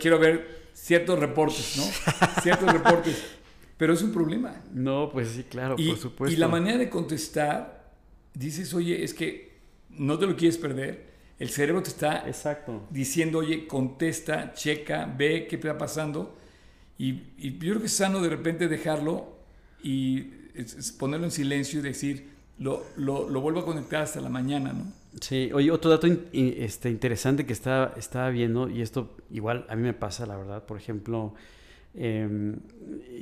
quiero 0.00 0.18
ver 0.18 0.68
ciertos 0.74 1.18
reportes, 1.18 1.76
¿no? 1.76 1.84
Ciertos 2.42 2.72
reportes. 2.72 3.22
Pero 3.76 3.94
es 3.94 4.02
un 4.02 4.12
problema. 4.12 4.60
No, 4.74 5.08
pues 5.10 5.28
sí, 5.30 5.44
claro, 5.44 5.74
Y, 5.78 5.88
por 5.88 5.98
supuesto. 5.98 6.34
y 6.34 6.38
la 6.38 6.48
manera 6.48 6.76
de 6.78 6.90
contestar, 6.90 7.92
dices, 8.34 8.74
oye, 8.74 9.02
es 9.04 9.14
que 9.14 9.52
no 9.90 10.18
te 10.18 10.26
lo 10.26 10.36
quieres 10.36 10.58
perder. 10.58 11.08
El 11.40 11.48
cerebro 11.50 11.82
te 11.82 11.88
está 11.90 12.28
Exacto. 12.28 12.86
diciendo, 12.90 13.38
oye, 13.38 13.66
contesta, 13.66 14.52
checa, 14.54 15.12
ve 15.18 15.46
qué 15.48 15.56
está 15.56 15.76
pasando. 15.76 16.36
Y, 16.98 17.22
y 17.38 17.52
yo 17.54 17.58
creo 17.72 17.80
que 17.80 17.86
es 17.86 17.92
sano 17.94 18.20
de 18.22 18.28
repente 18.28 18.68
dejarlo 18.68 19.36
y 19.82 20.32
es- 20.54 20.74
es 20.74 20.92
ponerlo 20.92 21.24
en 21.26 21.32
silencio 21.32 21.80
y 21.80 21.82
decir, 21.82 22.28
lo, 22.58 22.84
lo, 22.96 23.28
lo 23.30 23.40
vuelvo 23.40 23.60
a 23.60 23.64
conectar 23.64 24.02
hasta 24.02 24.20
la 24.20 24.28
mañana, 24.28 24.72
¿no? 24.74 24.92
Sí, 25.20 25.50
oye, 25.52 25.70
otro 25.72 25.90
dato 25.90 26.06
in- 26.06 26.26
este, 26.32 26.90
interesante 26.90 27.46
que 27.46 27.52
estaba, 27.54 27.94
estaba 27.96 28.30
viendo, 28.30 28.68
y 28.68 28.82
esto 28.82 29.16
igual 29.30 29.64
a 29.68 29.74
mí 29.76 29.82
me 29.82 29.94
pasa, 29.94 30.26
la 30.26 30.36
verdad, 30.36 30.64
por 30.66 30.76
ejemplo, 30.76 31.34
em, 31.94 32.56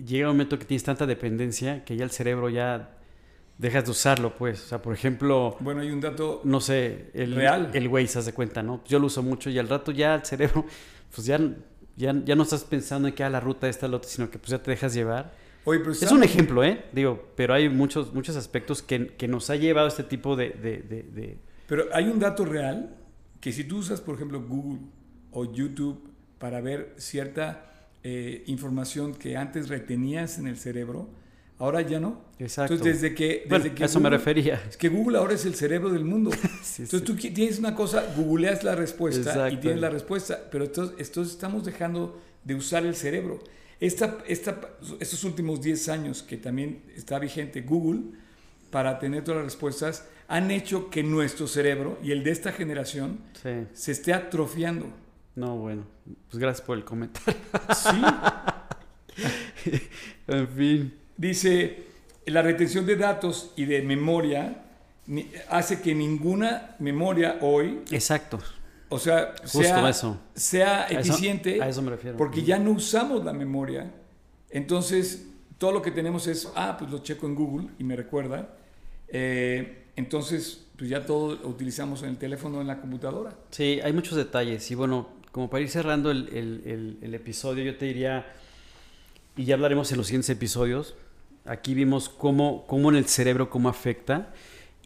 llega 0.05 0.27
un 0.29 0.35
momento 0.35 0.59
que 0.59 0.65
tienes 0.67 0.83
tanta 0.85 1.07
dependencia 1.07 1.85
que 1.85 1.97
ya 1.97 2.05
el 2.05 2.11
cerebro 2.11 2.51
ya 2.51 2.98
dejas 3.59 3.85
de 3.85 3.91
usarlo, 3.91 4.37
pues. 4.37 4.63
O 4.65 4.69
sea, 4.69 4.81
por 4.83 4.95
ejemplo, 4.95 5.57
Bueno, 5.61 5.81
hay 5.81 5.91
un 5.91 6.01
dato, 6.01 6.41
no 6.45 6.61
sé, 6.61 7.11
el, 7.15 7.35
Real. 7.35 7.71
el 7.75 7.89
Waze, 7.89 8.07
se 8.09 8.19
hace 8.21 8.33
cuenta, 8.33 8.63
¿no? 8.63 8.83
Yo 8.87 8.99
lo 8.99 9.07
uso 9.07 9.23
mucho 9.23 9.51
y 9.51 9.59
al 9.59 9.69
rato 9.69 9.93
ya 9.93 10.15
el 10.15 10.25
cerebro, 10.25 10.65
pues 11.15 11.27
ya, 11.27 11.39
ya, 11.97 12.15
ya 12.25 12.35
no 12.37 12.45
estás 12.45 12.65
pensando 12.65 13.09
en 13.09 13.15
que 13.15 13.25
a 13.25 13.31
la 13.31 13.41
ruta 13.41 13.69
esta, 13.69 13.89
la 13.89 13.97
otra, 13.97 14.09
sino 14.09 14.31
que 14.31 14.39
pues 14.39 14.51
ya 14.51 14.63
te 14.63 14.71
dejas 14.71 14.95
llevar. 14.95 15.33
oye, 15.65 15.81
pero 15.81 15.93
Es 15.93 16.11
un 16.13 16.23
ejemplo, 16.23 16.63
¿eh? 16.65 16.85
Digo, 16.93 17.31
pero 17.37 17.53
hay 17.55 17.69
muchos, 17.69 18.15
muchos 18.15 18.37
aspectos 18.37 18.83
que, 18.83 19.09
que 19.09 19.29
nos 19.29 19.51
ha 19.51 19.57
llevado 19.57 19.87
a 19.87 19.91
este 19.91 20.05
tipo 20.05 20.37
de... 20.37 20.51
de- 20.51 20.79
de- 20.83 21.03
de- 21.03 21.39
Pero 21.67 21.85
hay 21.93 22.09
un 22.09 22.19
dato 22.19 22.45
real 22.45 22.95
que 23.41 23.53
si 23.53 23.65
tú 23.65 23.79
usas, 23.79 24.01
por 24.01 24.15
ejemplo, 24.15 24.41
Google 24.43 24.81
o 25.33 25.53
YouTube 25.53 26.09
para 26.39 26.61
ver 26.61 26.95
cierta 26.99 27.65
eh, 28.05 28.45
información 28.47 29.15
que 29.15 29.37
antes 29.37 29.69
retenías 29.69 30.39
en 30.39 30.47
el 30.47 30.57
cerebro, 30.57 31.11
ahora 31.59 31.81
ya 31.83 32.01
no. 32.01 32.23
Exacto. 32.39 32.75
Entonces, 32.75 33.01
desde 33.03 33.15
que... 33.15 33.45
bueno, 33.49 33.75
que 33.75 33.85
eso 33.85 34.01
me 34.01 34.11
refería. 34.11 34.63
Es 34.69 34.77
que 34.77 34.89
Google 34.89 35.19
ahora 35.19 35.35
es 35.35 35.45
el 35.45 35.55
cerebro 35.55 35.91
del 35.91 36.05
mundo. 36.05 36.31
Sí, 36.63 36.83
Entonces 36.83 37.01
sí. 37.09 37.29
tú 37.29 37.35
tienes 37.35 37.59
una 37.59 37.75
cosa, 37.75 38.05
googleas 38.17 38.63
la 38.63 38.75
respuesta 38.75 39.51
y 39.51 39.57
tienes 39.57 39.81
la 39.81 39.91
respuesta, 39.91 40.39
pero 40.51 40.65
entonces, 40.65 40.97
entonces 40.99 41.35
estamos 41.35 41.65
dejando 41.65 42.21
de 42.45 42.55
usar 42.55 42.85
el 42.87 42.95
cerebro. 42.95 43.41
Esta, 43.81 44.19
esta, 44.27 44.61
estos 45.01 45.25
últimos 45.25 45.61
10 45.63 45.89
años 45.89 46.23
que 46.23 46.37
también 46.37 46.83
está 46.97 47.19
vigente 47.19 47.63
Google, 47.63 48.01
para 48.71 48.99
tener 48.99 49.25
todas 49.25 49.39
las 49.39 49.47
respuestas 49.47 50.07
han 50.29 50.51
hecho 50.51 50.91
que 50.91 51.03
nuestro 51.03 51.47
cerebro 51.47 51.99
y 52.03 52.13
el 52.13 52.23
de 52.23 52.33
esta 52.33 52.53
generación 52.53 53.21
Sí. 53.43 53.51
se 53.73 53.93
esté 53.93 54.13
atrofiando. 54.13 54.87
No, 55.37 55.57
bueno. 55.57 55.85
Pues 56.31 56.39
gracias 56.41 56.67
por 56.67 56.77
el 56.77 56.85
comentario. 56.85 57.41
Sí. 57.75 57.97
en 60.27 60.49
fin. 60.49 60.95
Dice, 61.19 61.85
la 62.27 62.41
retención 62.43 62.87
de 62.87 62.97
datos 62.97 63.53
y 63.57 63.67
de 63.67 63.83
memoria 63.83 64.65
hace 65.51 65.81
que 65.83 65.95
ninguna 65.95 66.77
memoria 66.79 67.39
hoy, 67.43 67.81
Exacto. 67.91 68.39
o 68.89 68.99
sea, 68.99 69.35
Justo 69.43 69.59
sea, 69.63 69.89
eso. 69.91 70.21
sea 70.35 70.83
A 70.85 70.87
eso- 70.89 71.01
eficiente, 71.13 71.61
a 71.63 71.69
eso 71.69 71.83
me 71.83 71.91
refiero. 71.91 72.17
porque 72.17 72.43
ya 72.43 72.59
no 72.59 72.71
usamos 72.71 73.25
la 73.25 73.33
memoria. 73.33 73.91
Entonces, 74.51 75.27
todo 75.59 75.73
lo 75.73 75.83
que 75.83 75.91
tenemos 75.91 76.27
es, 76.27 76.49
ah, 76.55 76.77
pues 76.79 76.91
lo 76.91 76.99
checo 77.01 77.27
en 77.27 77.35
Google 77.35 77.69
y 77.79 77.85
me 77.85 77.97
recuerda. 77.97 78.55
Eh, 79.09 79.87
entonces, 79.97 80.65
pues 80.77 80.89
ya 80.89 81.05
todo 81.05 81.35
lo 81.35 81.49
utilizamos 81.49 82.03
en 82.05 82.11
el 82.11 82.17
teléfono, 82.19 82.61
en 82.61 82.67
la 82.69 82.81
computadora. 82.81 83.35
Sí, 83.51 83.81
hay 83.83 83.93
muchos 83.93 84.17
detalles. 84.17 84.71
Y 84.71 84.75
bueno, 84.77 85.09
como 85.33 85.51
para 85.51 85.63
ir 85.63 85.69
cerrando 85.71 86.11
el, 86.13 86.29
el- 86.29 86.63
el- 86.65 86.99
el 87.03 87.15
episodio, 87.15 87.65
yo 87.65 87.77
te 87.77 87.87
diría, 87.87 88.27
y 89.37 89.45
ya 89.45 89.55
hablaremos 89.55 89.91
en 89.93 89.99
los 89.99 90.07
siguientes 90.07 90.31
episodios, 90.31 90.95
aquí 91.45 91.75
vimos 91.75 92.09
cómo, 92.09 92.67
cómo 92.67 92.91
en 92.91 92.97
el 92.97 93.07
cerebro, 93.07 93.51
cómo 93.51 93.69
afecta, 93.69 94.33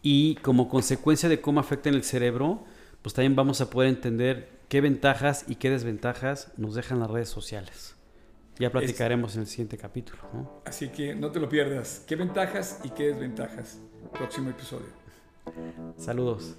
y 0.01 0.35
como 0.35 0.69
consecuencia 0.69 1.29
de 1.29 1.41
cómo 1.41 1.59
afecta 1.59 1.89
en 1.89 1.95
el 1.95 2.03
cerebro, 2.03 2.63
pues 3.01 3.13
también 3.13 3.35
vamos 3.35 3.61
a 3.61 3.69
poder 3.69 3.89
entender 3.89 4.49
qué 4.67 4.81
ventajas 4.81 5.45
y 5.47 5.55
qué 5.55 5.69
desventajas 5.69 6.51
nos 6.57 6.75
dejan 6.75 6.99
las 6.99 7.09
redes 7.09 7.29
sociales. 7.29 7.95
Ya 8.59 8.69
platicaremos 8.69 9.35
en 9.35 9.41
el 9.41 9.47
siguiente 9.47 9.77
capítulo. 9.77 10.21
¿no? 10.33 10.61
Así 10.65 10.89
que 10.89 11.15
no 11.15 11.31
te 11.31 11.39
lo 11.39 11.49
pierdas. 11.49 12.03
¿Qué 12.07 12.15
ventajas 12.15 12.79
y 12.83 12.89
qué 12.89 13.07
desventajas? 13.07 13.79
Próximo 14.13 14.49
episodio. 14.49 14.87
Saludos. 15.97 16.55